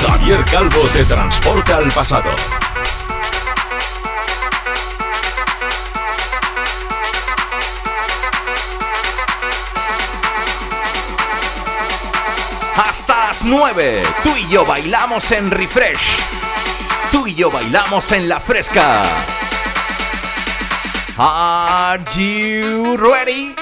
Javier 0.07 0.43
Calvo 0.45 0.81
te 0.91 1.05
transporta 1.05 1.77
al 1.77 1.91
pasado. 1.91 2.31
Hasta 12.75 13.27
las 13.27 13.43
9, 13.43 14.01
tú 14.23 14.35
y 14.35 14.49
yo 14.49 14.65
bailamos 14.65 15.31
en 15.31 15.51
Refresh. 15.51 16.40
Tú 17.11 17.27
y 17.27 17.35
yo 17.35 17.51
bailamos 17.51 18.11
en 18.11 18.29
la 18.29 18.39
fresca. 18.39 19.01
Are 21.17 22.03
you 22.15 22.97
ready? 22.97 23.55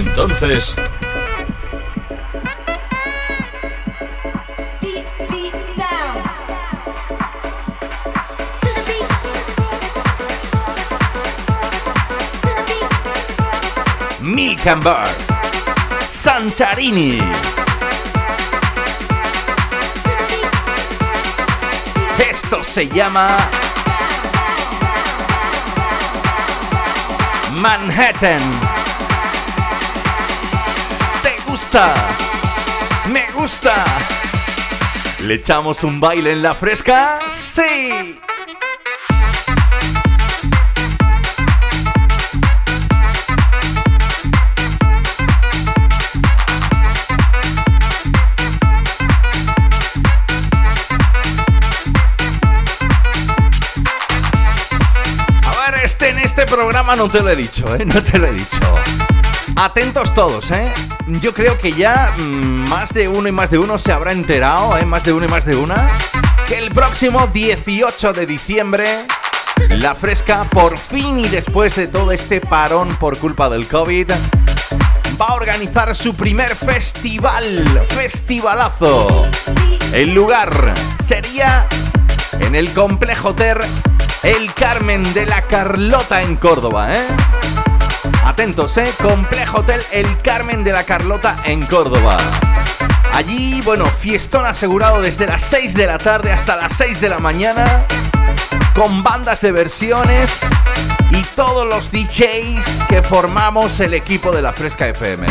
Entonces. 0.00 0.76
Milk 14.20 14.64
Bar. 14.82 15.08
Santarini. 16.08 17.18
Esto 22.30 22.62
se 22.62 22.88
llama 22.88 23.36
Manhattan. 27.54 28.69
Me 31.72 33.30
gusta. 33.32 33.72
¿Le 35.20 35.34
echamos 35.34 35.84
un 35.84 36.00
baile 36.00 36.32
en 36.32 36.42
la 36.42 36.52
fresca? 36.52 37.20
Sí. 37.32 38.18
A 55.46 55.70
ver, 55.70 55.84
este 55.84 56.08
en 56.08 56.18
este 56.18 56.46
programa 56.46 56.96
no 56.96 57.08
te 57.08 57.20
lo 57.20 57.30
he 57.30 57.36
dicho, 57.36 57.72
¿eh? 57.76 57.84
No 57.84 58.02
te 58.02 58.18
lo 58.18 58.26
he 58.26 58.32
dicho. 58.32 58.79
Atentos 59.62 60.14
todos, 60.14 60.50
¿eh? 60.52 60.72
Yo 61.20 61.34
creo 61.34 61.58
que 61.58 61.70
ya 61.70 62.14
mm, 62.18 62.70
más 62.70 62.94
de 62.94 63.08
uno 63.08 63.28
y 63.28 63.32
más 63.32 63.50
de 63.50 63.58
uno 63.58 63.76
se 63.76 63.92
habrá 63.92 64.12
enterado, 64.12 64.78
¿eh? 64.78 64.86
Más 64.86 65.04
de 65.04 65.12
uno 65.12 65.26
y 65.26 65.28
más 65.28 65.44
de 65.44 65.54
una. 65.54 65.98
Que 66.48 66.56
el 66.56 66.70
próximo 66.70 67.26
18 67.26 68.14
de 68.14 68.24
diciembre, 68.24 68.86
la 69.68 69.94
fresca, 69.94 70.44
por 70.44 70.78
fin 70.78 71.18
y 71.18 71.28
después 71.28 71.76
de 71.76 71.88
todo 71.88 72.10
este 72.10 72.40
parón 72.40 72.88
por 72.96 73.18
culpa 73.18 73.50
del 73.50 73.68
COVID, 73.68 74.10
va 75.20 75.26
a 75.26 75.34
organizar 75.34 75.94
su 75.94 76.14
primer 76.14 76.56
festival, 76.56 77.84
festivalazo. 77.88 79.26
El 79.92 80.14
lugar 80.14 80.72
sería 81.04 81.66
en 82.38 82.54
el 82.54 82.72
complejo 82.72 83.34
Ter 83.34 83.60
El 84.22 84.54
Carmen 84.54 85.02
de 85.12 85.26
la 85.26 85.42
Carlota 85.42 86.22
en 86.22 86.36
Córdoba, 86.36 86.94
¿eh? 86.94 87.06
Atentos, 88.24 88.76
¿eh? 88.76 88.84
Complejo 89.02 89.58
Hotel 89.58 89.80
El 89.92 90.20
Carmen 90.22 90.62
de 90.62 90.72
la 90.72 90.84
Carlota 90.84 91.42
en 91.44 91.64
Córdoba. 91.66 92.16
Allí, 93.14 93.60
bueno, 93.62 93.86
fiestón 93.86 94.46
asegurado 94.46 95.00
desde 95.00 95.26
las 95.26 95.42
6 95.42 95.74
de 95.74 95.86
la 95.86 95.98
tarde 95.98 96.32
hasta 96.32 96.56
las 96.56 96.72
6 96.74 97.00
de 97.00 97.08
la 97.08 97.18
mañana, 97.18 97.84
con 98.74 99.02
bandas 99.02 99.40
de 99.40 99.52
versiones 99.52 100.42
y 101.10 101.22
todos 101.34 101.66
los 101.66 101.90
DJs 101.90 102.84
que 102.88 103.02
formamos 103.02 103.80
el 103.80 103.94
equipo 103.94 104.32
de 104.32 104.42
la 104.42 104.52
Fresca 104.52 104.88
FM. 104.88 105.26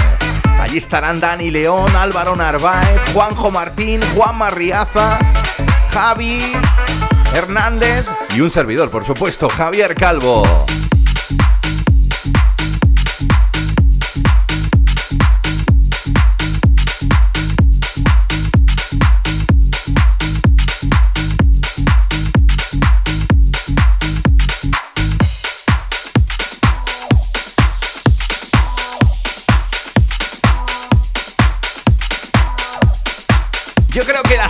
Allí 0.59 0.77
estarán 0.77 1.19
Dani 1.19 1.51
León, 1.51 1.95
Álvaro 1.95 2.35
Narváez, 2.35 2.99
Juanjo 3.13 3.49
Martín, 3.49 4.01
Juan 4.15 4.37
Marriaza, 4.37 5.17
Javi 5.93 6.41
Hernández 7.33 8.05
y 8.35 8.41
un 8.41 8.51
servidor, 8.51 8.89
por 8.89 9.05
supuesto, 9.05 9.47
Javier 9.49 9.95
Calvo. 9.95 10.43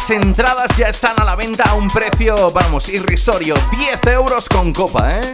Entradas 0.09 0.75
ya 0.77 0.87
están 0.87 1.19
a 1.19 1.23
la 1.23 1.35
venta 1.35 1.63
a 1.69 1.73
un 1.73 1.87
precio, 1.89 2.49
vamos, 2.51 2.89
irrisorio, 2.89 3.55
10 3.71 4.15
euros 4.15 4.47
con 4.49 4.73
copa, 4.73 5.09
¿eh? 5.11 5.33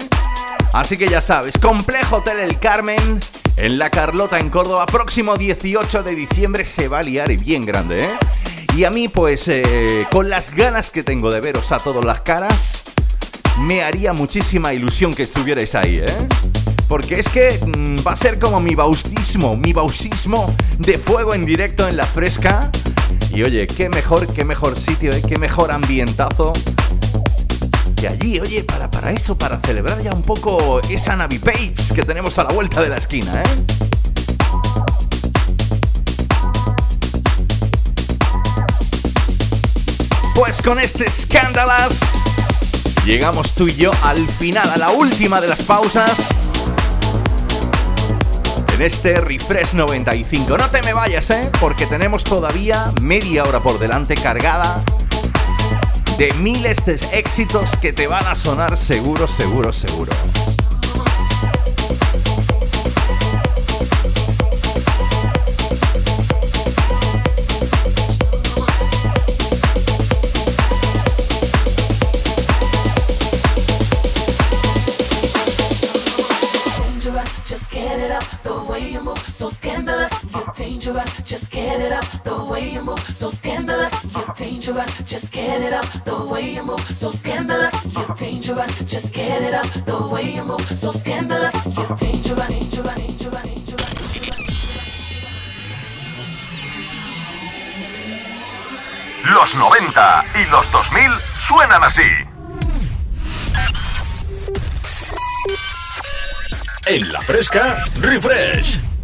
Así 0.73 0.97
que 0.97 1.07
ya 1.07 1.21
sabes, 1.21 1.57
Complejo 1.57 2.17
Hotel 2.17 2.39
El 2.39 2.59
Carmen, 2.59 3.19
en 3.57 3.77
La 3.77 3.89
Carlota, 3.89 4.39
en 4.39 4.49
Córdoba, 4.49 4.85
próximo 4.85 5.37
18 5.37 6.03
de 6.03 6.15
diciembre 6.15 6.65
se 6.65 6.87
va 6.87 6.99
a 6.99 7.03
liar 7.03 7.31
y 7.31 7.37
bien 7.37 7.65
grande, 7.65 8.05
¿eh? 8.05 8.09
Y 8.75 8.83
a 8.83 8.89
mí, 8.89 9.07
pues, 9.07 9.47
eh, 9.47 10.05
con 10.11 10.29
las 10.29 10.53
ganas 10.53 10.91
que 10.91 11.03
tengo 11.03 11.31
de 11.31 11.39
veros 11.39 11.71
a 11.71 11.77
todas 11.77 12.03
las 12.03 12.21
caras, 12.21 12.83
me 13.61 13.83
haría 13.83 14.11
muchísima 14.13 14.73
ilusión 14.73 15.13
que 15.13 15.23
estuvierais 15.23 15.75
ahí, 15.75 15.97
¿eh? 15.97 16.27
Porque 16.89 17.19
es 17.19 17.29
que 17.29 17.59
mm, 17.65 18.05
va 18.05 18.11
a 18.11 18.15
ser 18.15 18.37
como 18.39 18.59
mi 18.59 18.75
bautismo, 18.75 19.55
mi 19.55 19.73
bautismo 19.73 20.45
de 20.77 20.97
fuego 20.97 21.33
en 21.33 21.45
directo 21.45 21.87
en 21.87 21.97
la 21.97 22.05
fresca. 22.05 22.69
Y 23.35 23.43
oye, 23.43 23.67
qué 23.67 23.89
mejor, 23.89 24.31
qué 24.33 24.45
mejor 24.45 24.79
sitio, 24.79 25.11
¿eh? 25.11 25.21
qué 25.21 25.37
mejor 25.37 25.69
ambientazo. 25.69 26.53
Que 27.97 28.07
allí, 28.07 28.39
oye, 28.39 28.63
para, 28.63 28.89
para 28.89 29.11
eso, 29.11 29.37
para 29.37 29.59
celebrar 29.59 30.01
ya 30.01 30.13
un 30.13 30.21
poco 30.21 30.79
esa 30.89 31.17
Navi 31.17 31.39
Page 31.39 31.73
que 31.93 32.03
tenemos 32.03 32.39
a 32.39 32.45
la 32.45 32.53
vuelta 32.53 32.81
de 32.81 32.87
la 32.87 32.95
esquina, 32.95 33.33
¿eh? 33.33 33.65
Pues 40.33 40.61
con 40.61 40.79
este 40.79 41.05
escándalas 41.05 42.21
llegamos 43.05 43.53
tú 43.53 43.67
y 43.67 43.75
yo 43.75 43.91
al 44.03 44.25
final, 44.29 44.69
a 44.69 44.77
la 44.77 44.91
última 44.91 45.41
de 45.41 45.49
las 45.49 45.61
pausas 45.61 46.37
en 48.75 48.81
este 48.81 49.21
Refresh 49.21 49.73
95. 49.73 50.57
No 50.57 50.69
te 50.69 50.81
me 50.83 50.93
vayas, 50.93 51.29
¿eh? 51.29 51.49
Porque 51.61 51.85
tenemos 51.85 52.25
todavía 52.25 52.91
media 53.01 53.43
hora 53.43 53.63
por 53.63 53.79
delante 53.79 54.15
cargada 54.15 54.83
de 56.17 56.33
miles 56.33 56.85
de 56.85 56.99
éxitos 57.13 57.77
que 57.77 57.93
te 57.93 58.07
van 58.07 58.25
a 58.27 58.35
sonar 58.35 58.75
seguro, 58.75 59.29
seguro, 59.29 59.71
seguro. 59.71 60.11
Dangerous, 80.85 81.21
just 81.23 81.51
get 81.51 81.81
it 81.81 81.91
up 81.91 82.05
the 82.23 82.45
way 82.45 82.69
you 82.73 82.81
move. 82.83 82.99
So 82.99 83.29
scandalous, 83.29 83.91
you're 84.03 84.33
dangerous, 84.37 85.01
just 85.03 85.33
get 85.33 85.61
it 85.61 85.73
up 85.73 85.85
the 86.05 86.27
way 86.27 86.53
you 86.53 86.63
move. 86.63 86.79
So 86.81 87.09
scandalous, 87.09 87.73
you're 87.85 88.15
dangerous, 88.15 88.79
just 88.83 89.15
get 89.15 89.41
it 89.41 89.53
up 89.55 89.65
the 89.85 90.07
way 90.13 90.35
you 90.35 90.43
move. 90.43 90.61
So 90.61 90.91
scandalous, 90.91 91.53
you're 91.65 91.95
dangerous, 91.97 92.47
dangerous, 92.47 92.95
dangerous, 92.95 93.43
dangerous. 93.43 93.95
Los 99.33 99.55
90 99.55 100.23
y 100.35 100.45
los 100.51 100.71
2000 100.71 101.11
suenan 101.47 101.83
así. 101.83 102.03
En 106.85 107.11
la 107.11 107.21
fresca, 107.21 107.83
refresh. 107.95 108.94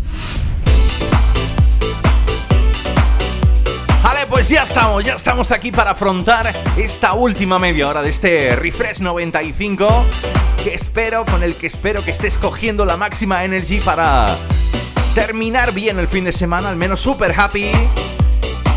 Pues 4.31 4.47
ya 4.49 4.63
estamos, 4.63 5.03
ya 5.03 5.15
estamos 5.15 5.51
aquí 5.51 5.71
para 5.71 5.91
afrontar 5.91 6.51
esta 6.77 7.13
última 7.13 7.59
media 7.59 7.87
hora 7.89 8.01
de 8.01 8.09
este 8.09 8.55
Refresh 8.55 9.01
95 9.01 10.05
que 10.63 10.73
espero, 10.73 11.25
con 11.25 11.43
el 11.43 11.53
que 11.55 11.67
espero 11.67 12.03
que 12.03 12.11
estés 12.11 12.37
cogiendo 12.37 12.85
la 12.85 12.95
máxima 12.95 13.43
energy 13.43 13.79
para 13.81 14.33
terminar 15.13 15.73
bien 15.73 15.99
el 15.99 16.07
fin 16.07 16.23
de 16.23 16.31
semana, 16.31 16.69
al 16.69 16.77
menos 16.77 17.01
super 17.01 17.33
happy 17.37 17.71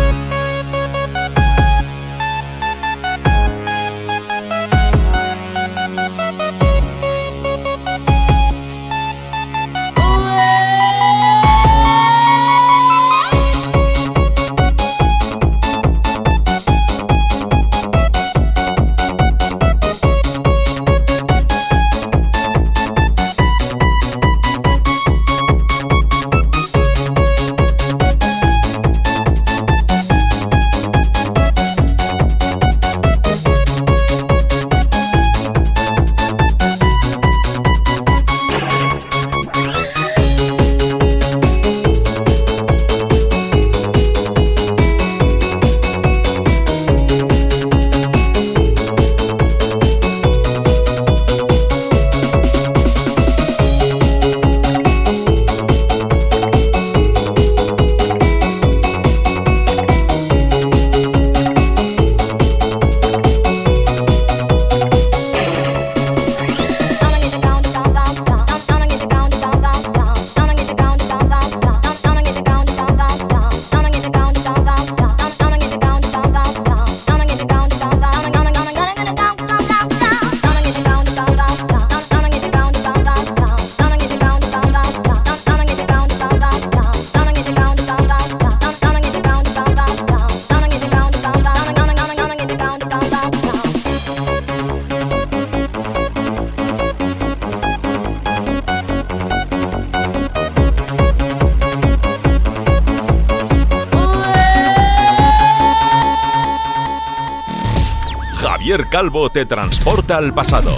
Calvo 108.81 109.29
te 109.29 109.45
transporta 109.45 110.17
al 110.17 110.33
pasado. 110.33 110.75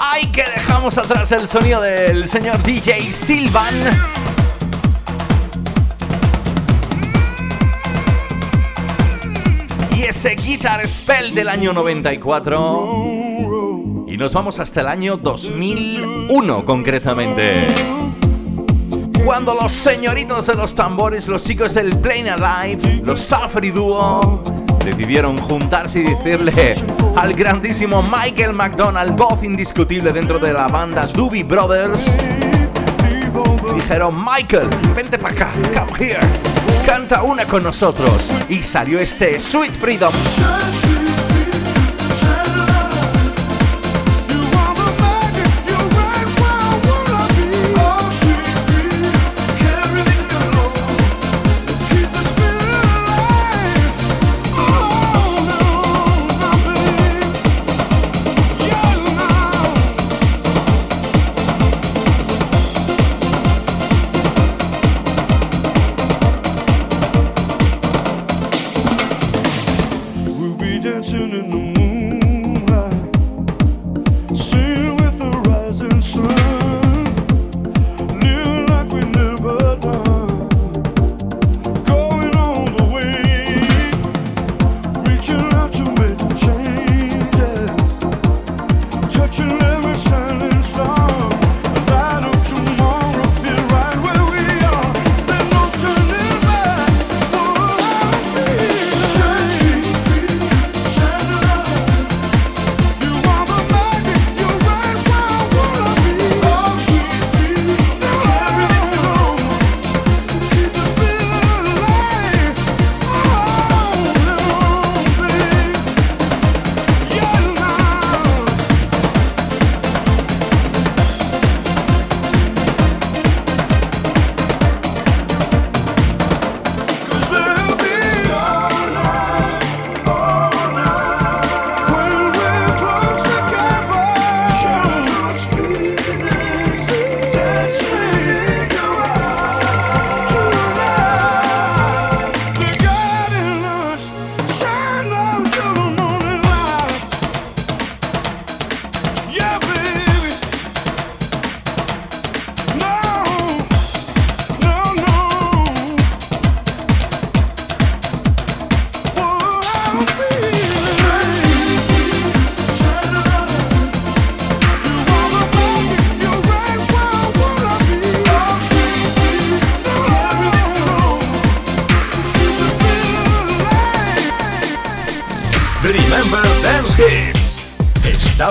¡Ay, 0.00 0.26
que 0.32 0.42
dejamos 0.42 0.98
atrás 0.98 1.30
el 1.30 1.46
sonido 1.46 1.80
del 1.80 2.26
señor 2.26 2.60
DJ 2.64 3.12
Silvan! 3.12 3.72
Y 9.96 10.02
ese 10.02 10.34
Guitar 10.34 10.84
Spell 10.86 11.36
del 11.36 11.50
año 11.50 11.72
94. 11.72 13.04
Y 14.08 14.16
nos 14.16 14.34
vamos 14.34 14.58
hasta 14.58 14.80
el 14.80 14.88
año 14.88 15.18
2001 15.18 16.64
concretamente. 16.64 18.01
Cuando 19.24 19.54
los 19.54 19.72
señoritos 19.72 20.46
de 20.46 20.54
los 20.54 20.74
tambores, 20.74 21.28
los 21.28 21.44
chicos 21.44 21.74
del 21.74 21.98
Plain 21.98 22.28
Alive, 22.28 23.02
los 23.04 23.20
Safari 23.20 23.70
Duo, 23.70 24.42
decidieron 24.84 25.36
juntarse 25.38 26.00
y 26.00 26.02
decirle 26.02 26.74
al 27.16 27.32
grandísimo 27.34 28.02
Michael 28.02 28.52
McDonald, 28.52 29.16
voz 29.16 29.42
indiscutible 29.44 30.12
dentro 30.12 30.38
de 30.38 30.52
la 30.52 30.66
banda 30.68 31.06
Doobie 31.06 31.44
Brothers, 31.44 32.24
dijeron, 33.74 34.16
Michael, 34.24 34.68
vente 34.94 35.18
para 35.18 35.34
acá, 35.34 35.52
come 35.74 35.98
here, 35.98 36.20
canta 36.84 37.22
una 37.22 37.46
con 37.46 37.62
nosotros. 37.62 38.32
Y 38.48 38.62
salió 38.62 38.98
este 38.98 39.38
Sweet 39.38 39.72
Freedom. 39.72 40.12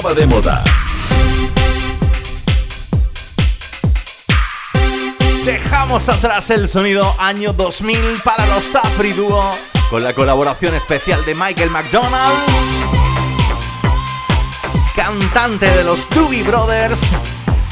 De 0.02 0.26
moda. 0.26 0.64
Dejamos 5.45 6.10
atrás 6.10 6.49
el 6.49 6.68
sonido 6.68 7.15
año 7.19 7.53
2000 7.53 8.19
para 8.23 8.48
los 8.48 8.65
Safri 8.65 9.14
Duo 9.14 9.52
con 9.91 10.03
la 10.03 10.14
colaboración 10.14 10.73
especial 10.73 11.23
de 11.23 11.36
Michael 11.36 11.69
McDonald, 11.69 12.36
cantante 14.95 15.69
de 15.69 15.84
los 15.84 16.10
Doobie 16.10 16.44
Brothers. 16.44 17.15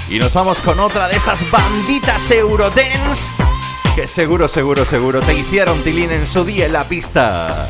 Y 0.07 0.19
nos 0.19 0.33
vamos 0.35 0.61
con 0.61 0.79
otra 0.79 1.09
de 1.09 1.17
esas 1.17 1.49
banditas 1.49 2.29
Eurodance 2.31 3.43
que 3.95 4.07
seguro, 4.07 4.47
seguro, 4.47 4.85
seguro 4.85 5.19
te 5.19 5.33
hicieron 5.33 5.81
tilín 5.83 6.11
en 6.11 6.25
su 6.25 6.45
día 6.45 6.67
en 6.67 6.73
la 6.73 6.83
pista. 6.83 7.69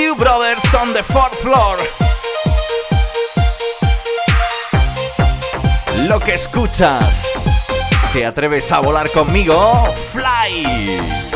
Two 0.00 0.14
Brothers 0.14 0.74
on 0.74 0.94
the 0.94 1.02
fourth 1.02 1.34
floor. 1.42 1.76
Lo 6.08 6.18
que 6.18 6.36
escuchas. 6.36 7.44
¿Te 8.14 8.24
atreves 8.24 8.72
a 8.72 8.80
volar 8.80 9.10
conmigo? 9.10 9.92
Fly. 9.94 11.29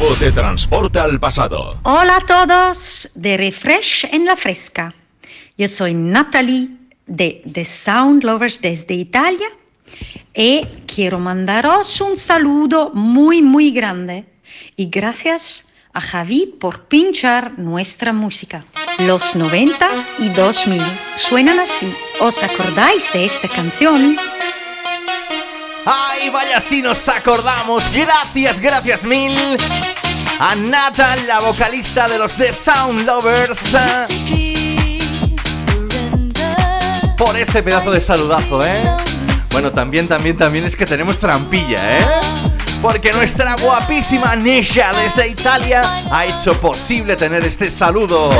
Calvo 0.00 0.14
te 0.14 0.32
transporta 0.32 1.04
al 1.04 1.20
pasado. 1.20 1.78
Hola 1.82 2.16
a 2.16 2.20
todos 2.20 3.10
de 3.14 3.36
Refresh 3.36 4.06
en 4.10 4.24
la 4.24 4.34
Fresca. 4.34 4.94
Yo 5.58 5.68
soy 5.68 5.92
Natalie 5.92 6.70
de 7.06 7.42
The 7.52 7.66
Sound 7.66 8.24
Lovers 8.24 8.62
desde 8.62 8.94
Italia 8.94 9.48
y 10.32 10.62
quiero 10.86 11.18
mandaros 11.18 12.00
un 12.00 12.16
saludo 12.16 12.92
muy 12.94 13.42
muy 13.42 13.72
grande 13.72 14.24
y 14.74 14.86
gracias 14.86 15.64
a 15.92 16.00
Javi 16.00 16.54
por 16.58 16.84
pinchar 16.84 17.58
nuestra 17.58 18.14
música. 18.14 18.64
Los 19.06 19.36
90 19.36 19.86
y 20.18 20.30
2000 20.30 20.80
suenan 21.18 21.58
así. 21.58 21.92
¿Os 22.20 22.42
acordáis 22.42 23.12
de 23.12 23.26
esta 23.26 23.48
canción? 23.48 24.16
¡Ay, 26.20 26.28
vaya 26.28 26.60
si 26.60 26.82
nos 26.82 27.08
acordamos! 27.08 27.90
Gracias, 27.94 28.60
gracias 28.60 29.04
mil. 29.04 29.32
A 30.38 30.54
Nata, 30.54 31.16
la 31.26 31.40
vocalista 31.40 32.08
de 32.08 32.18
los 32.18 32.34
The 32.34 32.52
Sound 32.52 33.06
Lovers. 33.06 33.74
Por 37.16 37.36
ese 37.38 37.62
pedazo 37.62 37.90
de 37.90 38.02
saludazo, 38.02 38.62
¿eh? 38.62 38.96
Bueno, 39.52 39.72
también, 39.72 40.08
también, 40.08 40.36
también 40.36 40.66
es 40.66 40.76
que 40.76 40.84
tenemos 40.84 41.18
trampilla, 41.18 41.98
¿eh? 41.98 42.04
Porque 42.82 43.12
nuestra 43.12 43.56
guapísima 43.56 44.36
Nisha 44.36 44.92
desde 44.92 45.28
Italia 45.28 45.80
ha 46.10 46.26
hecho 46.26 46.52
posible 46.60 47.16
tener 47.16 47.44
este 47.44 47.70
saludo. 47.70 48.30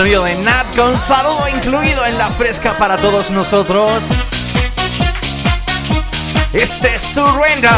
Sonido 0.00 0.24
de 0.24 0.34
Nat 0.36 0.74
con 0.74 0.96
saludo 0.96 1.46
incluido 1.46 2.06
en 2.06 2.16
la 2.16 2.30
fresca 2.30 2.78
para 2.78 2.96
todos 2.96 3.30
nosotros. 3.30 4.02
Este 6.54 6.94
es 6.94 7.02
Surrender. 7.02 7.70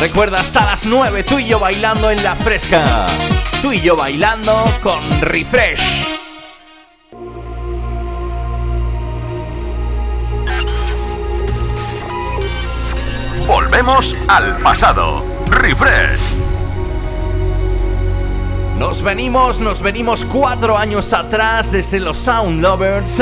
Recuerda 0.00 0.40
hasta 0.40 0.64
las 0.64 0.86
9 0.86 1.24
tú 1.24 1.38
y 1.38 1.46
yo 1.46 1.58
bailando 1.58 2.10
en 2.10 2.24
la 2.24 2.36
fresca. 2.36 3.06
Tú 3.60 3.70
y 3.70 3.82
yo 3.82 3.96
bailando 3.96 4.64
con 4.82 4.98
Refresh. 5.20 6.06
Volvemos 13.46 14.16
al 14.26 14.56
pasado. 14.56 15.22
Refresh. 15.50 16.47
Nos 18.78 19.02
venimos, 19.02 19.58
nos 19.58 19.82
venimos 19.82 20.24
cuatro 20.24 20.78
años 20.78 21.12
atrás 21.12 21.72
desde 21.72 21.98
los 21.98 22.16
Sound 22.16 22.62
Lovers. 22.62 23.20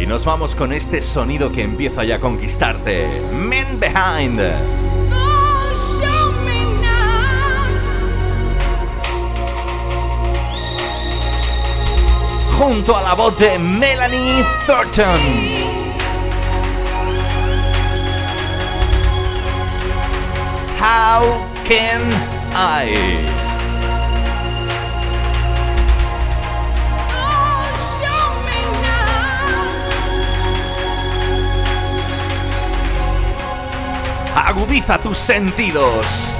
Y 0.00 0.06
nos 0.06 0.24
vamos 0.24 0.56
con 0.56 0.72
este 0.72 1.00
sonido 1.00 1.52
que 1.52 1.62
empieza 1.62 2.02
ya 2.02 2.16
a 2.16 2.20
conquistarte. 2.20 3.06
Men 3.32 3.78
Behind. 3.78 4.40
Junto 12.58 12.96
a 12.96 13.02
la 13.02 13.14
voz 13.14 13.38
de 13.38 13.58
Melanie 13.60 14.44
Thornton. 14.66 15.20
How 20.80 21.46
can 21.64 22.39
Agudiza 34.34 34.98
tus 34.98 35.16
sentidos. 35.16 36.39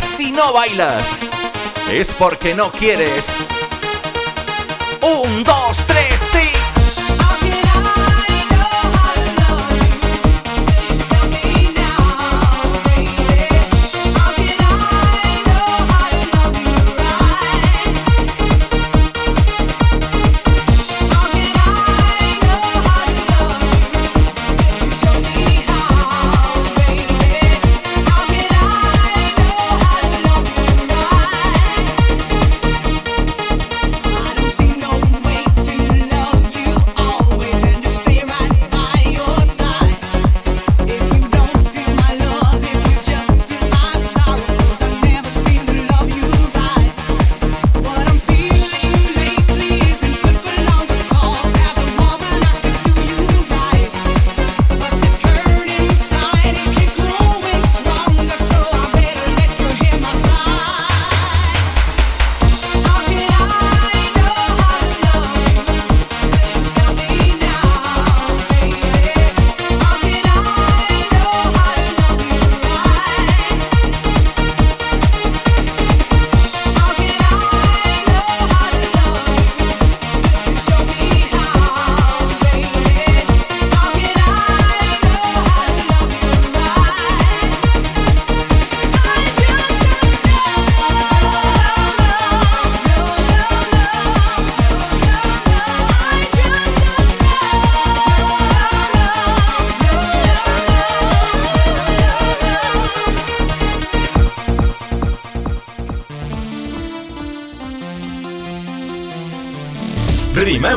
Si 0.00 0.32
no 0.32 0.52
bailas, 0.52 1.30
es 1.90 2.12
porque 2.18 2.54
no 2.54 2.70
quieres. 2.72 3.48
Un, 5.00 5.44
dos, 5.44 5.78
tres, 5.86 6.20
sí. 6.32 6.61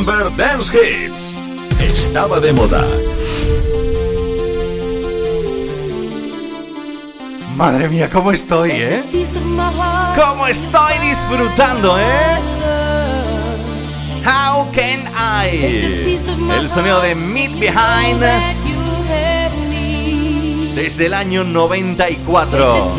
Dance 0.04 0.76
Hits. 0.76 1.38
Estaba 1.80 2.42
de 2.42 2.52
moda. 2.52 2.84
Madre 7.56 7.88
mía, 7.88 8.10
¿cómo 8.12 8.34
estoy, 8.34 8.72
eh? 8.72 9.02
¿Cómo 10.22 10.48
estoy 10.48 10.98
disfrutando, 11.02 11.98
eh? 11.98 12.38
How 14.26 14.70
can 14.74 15.08
I? 15.18 16.20
El 16.60 16.68
sonido 16.68 17.00
de 17.00 17.16
Meet 17.16 17.58
Behind 17.58 18.22
desde 20.76 21.06
el 21.06 21.14
año 21.14 21.46
94. 21.46 22.96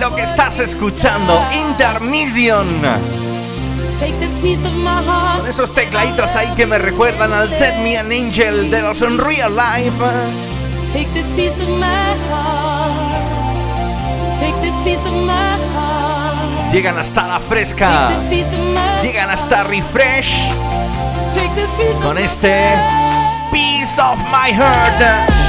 Lo 0.00 0.16
que 0.16 0.22
estás 0.22 0.58
escuchando, 0.58 1.38
Intermission. 1.52 3.27
Con 3.98 5.48
esos 5.48 5.74
tecladitos 5.74 6.36
ahí 6.36 6.48
que 6.54 6.66
me 6.66 6.78
recuerdan 6.78 7.32
al 7.32 7.50
Set 7.50 7.76
Me 7.78 7.98
an 7.98 8.12
Angel 8.12 8.70
de 8.70 8.82
los 8.82 9.02
Unreal 9.02 9.54
Life. 9.54 9.98
Take 10.92 11.08
this 11.14 11.26
piece 11.36 11.50
of 11.62 11.68
my 11.78 11.86
heart. 12.30 12.92
Take 14.40 14.54
this 14.62 14.74
piece 14.84 15.04
of 15.04 15.14
my 15.26 15.32
heart. 15.74 16.72
Llegan 16.72 16.98
hasta 16.98 17.26
la 17.26 17.40
fresca. 17.40 18.10
Llegan 19.02 19.30
hasta 19.30 19.64
Refresh 19.64 20.48
con 22.02 22.18
este 22.18 22.64
Piece 23.52 24.00
of 24.00 24.18
My 24.30 24.52
Heart. 24.52 25.47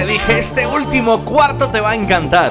Te 0.00 0.06
dije, 0.06 0.38
este 0.38 0.66
último 0.66 1.26
cuarto 1.26 1.68
te 1.68 1.78
va 1.78 1.90
a 1.90 1.94
encantar. 1.94 2.50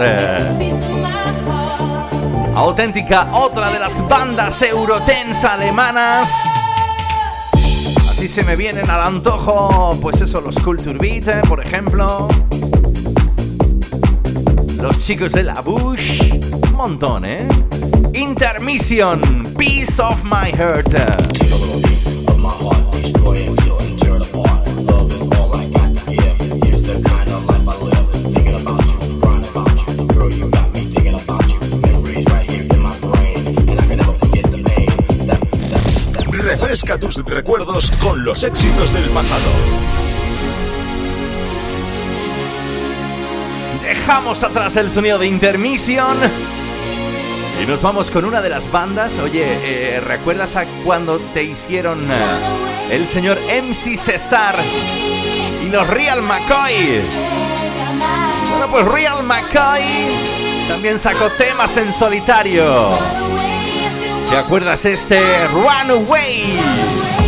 Auténtica, 2.53 3.31
otra 3.33 3.71
de 3.71 3.79
las 3.79 4.07
bandas 4.07 4.61
Eurotense 4.61 5.47
alemanas. 5.47 6.53
Así 8.07 8.27
se 8.27 8.43
me 8.43 8.55
vienen 8.55 8.87
al 8.87 9.01
antojo, 9.01 9.97
pues 9.99 10.21
eso, 10.21 10.41
los 10.41 10.59
Culture 10.59 10.99
Beat, 10.99 11.27
eh, 11.27 11.41
por 11.47 11.65
ejemplo. 11.65 12.27
Los 14.75 14.99
chicos 14.99 15.31
de 15.31 15.43
la 15.43 15.59
Bush. 15.61 16.31
Un 16.31 16.71
montón, 16.73 17.25
¿eh? 17.25 17.47
Intermission, 18.13 19.55
Piece 19.57 19.99
of 19.99 20.23
My 20.23 20.51
Heart. 20.51 21.48
Tus 36.99 37.15
recuerdos 37.25 37.91
con 38.01 38.23
los 38.23 38.43
éxitos 38.43 38.93
del 38.93 39.09
pasado. 39.09 39.51
Dejamos 43.81 44.43
atrás 44.43 44.75
el 44.75 44.91
sonido 44.91 45.17
de 45.17 45.27
Intermission. 45.27 46.17
Y 47.61 47.65
nos 47.65 47.81
vamos 47.81 48.11
con 48.11 48.25
una 48.25 48.41
de 48.41 48.49
las 48.49 48.71
bandas. 48.71 49.19
Oye, 49.19 49.43
eh, 49.45 50.01
¿recuerdas 50.01 50.55
a 50.55 50.65
cuando 50.83 51.19
te 51.33 51.43
hicieron 51.43 52.09
eh, 52.09 52.15
el 52.91 53.07
señor 53.07 53.37
MC 53.47 53.97
Cesar 53.97 54.55
y 55.63 55.69
los 55.69 55.87
Real 55.87 56.21
McCoy? 56.21 57.01
Bueno, 58.51 58.67
pues 58.71 58.85
Real 58.85 59.23
McCoy 59.23 59.83
también 60.67 60.99
sacó 60.99 61.29
temas 61.31 61.75
en 61.77 61.91
solitario. 61.91 62.91
¿Te 64.29 64.37
acuerdas 64.37 64.85
este 64.85 65.47
Runaway? 65.47 67.18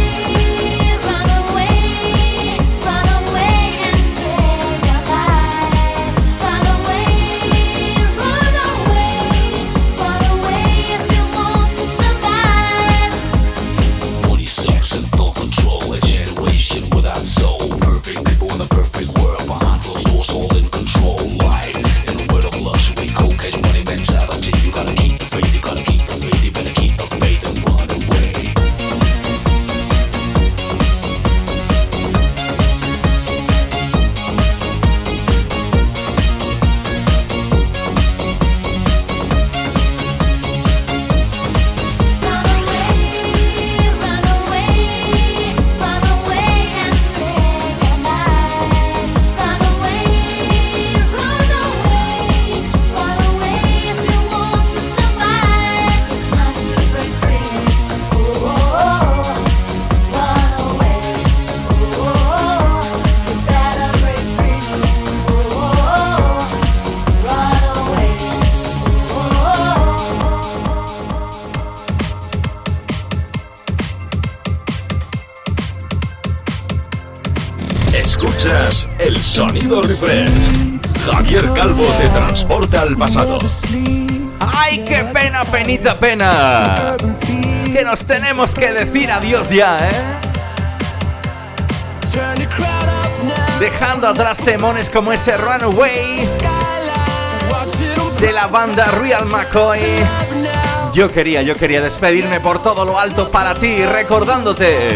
¡Ay, 84.40 84.84
qué 84.88 85.03
pena, 85.06 85.44
penita, 85.45 85.99
pena! 85.99 86.98
Que 87.72 87.84
nos 87.84 88.06
tenemos 88.06 88.53
que 88.53 88.72
decir 88.72 89.11
adiós 89.11 89.49
ya, 89.49 89.88
¿eh? 89.88 89.91
Dejando 93.60 94.07
atrás 94.07 94.40
temones 94.40 94.90
como 94.90 95.11
ese 95.11 95.38
Runaway 95.38 96.28
de 98.19 98.32
la 98.32 98.48
banda 98.48 98.86
Real 98.86 99.26
McCoy. 99.28 99.80
Yo 100.94 101.11
quería, 101.11 101.41
yo 101.41 101.56
quería 101.56 101.82
despedirme 101.82 102.40
por 102.40 102.61
todo 102.61 102.86
lo 102.86 102.99
alto 102.99 103.30
para 103.30 103.56
ti, 103.56 103.84
recordándote 103.86 104.90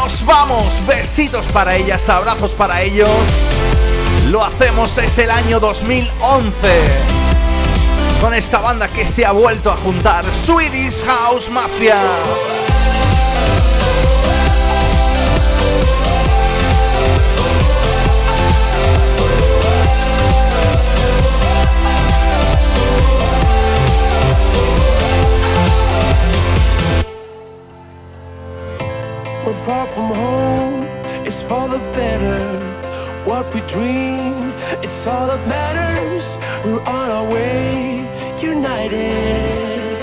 Nos 0.05 0.23
vamos. 0.23 0.85
Besitos 0.85 1.47
para 1.47 1.75
ellas, 1.75 2.07
abrazos 2.09 2.53
para 2.53 2.83
ellos. 2.83 3.47
Lo 4.29 4.45
hacemos 4.45 4.95
desde 4.95 5.23
el 5.23 5.31
año 5.31 5.59
2011. 5.59 6.53
Con 8.21 8.35
esta 8.35 8.59
banda 8.59 8.87
que 8.87 9.07
se 9.07 9.25
ha 9.25 9.31
vuelto 9.31 9.71
a 9.71 9.77
juntar, 9.77 10.23
Swedish 10.31 11.03
House 11.05 11.49
Mafia. 11.49 11.97
Far 29.65 29.87
from 29.87 30.13
home, 30.13 30.83
it's 31.25 31.41
for 31.41 31.67
the 31.67 31.79
better. 31.97 32.39
What 33.25 33.51
we 33.51 33.61
dream, 33.61 34.53
it's 34.85 35.07
all 35.07 35.25
that 35.25 35.41
matters. 35.47 36.37
We're 36.63 36.83
on 36.83 37.09
our 37.09 37.27
way, 37.33 38.05
united. 38.39 39.97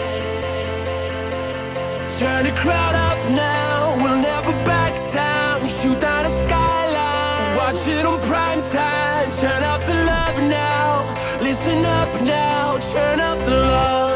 Turn 2.18 2.42
the 2.46 2.54
crowd 2.62 2.96
up 3.08 3.20
now, 3.30 3.94
we'll 4.02 4.20
never 4.20 4.52
back 4.64 4.94
down. 5.08 5.68
Shoot 5.68 6.00
down 6.00 6.24
the 6.24 6.30
skyline, 6.30 7.56
watch 7.56 7.86
it 7.86 8.04
on 8.04 8.20
prime 8.22 8.62
time. 8.62 9.30
Turn 9.30 9.62
up 9.62 9.80
the 9.84 9.94
love 9.94 10.38
now, 10.42 11.14
listen 11.40 11.84
up 11.84 12.12
now, 12.20 12.78
turn 12.78 13.20
up 13.20 13.38
the 13.44 13.52
love. 13.52 14.11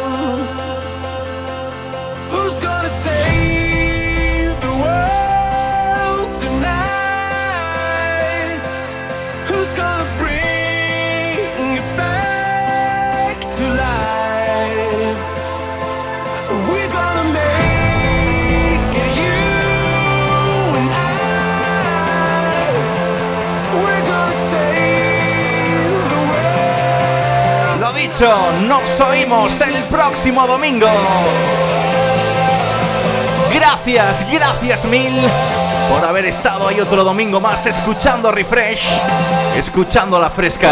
8. 28.16 28.62
Nos 28.62 28.98
oímos 29.00 29.60
el 29.60 29.82
próximo 29.84 30.46
domingo. 30.46 30.88
Gracias, 33.52 34.24
gracias 34.32 34.86
mil 34.86 35.20
por 35.90 36.02
haber 36.02 36.24
estado 36.24 36.66
ahí 36.66 36.80
otro 36.80 37.04
domingo 37.04 37.42
más 37.42 37.66
escuchando 37.66 38.32
Refresh, 38.32 38.88
escuchando 39.58 40.18
la 40.18 40.30
fresca. 40.30 40.70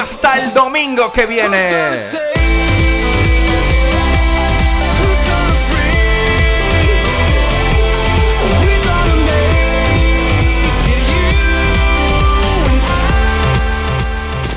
Hasta 0.00 0.38
el 0.38 0.52
domingo 0.52 1.12
que 1.12 1.26
viene. 1.26 1.94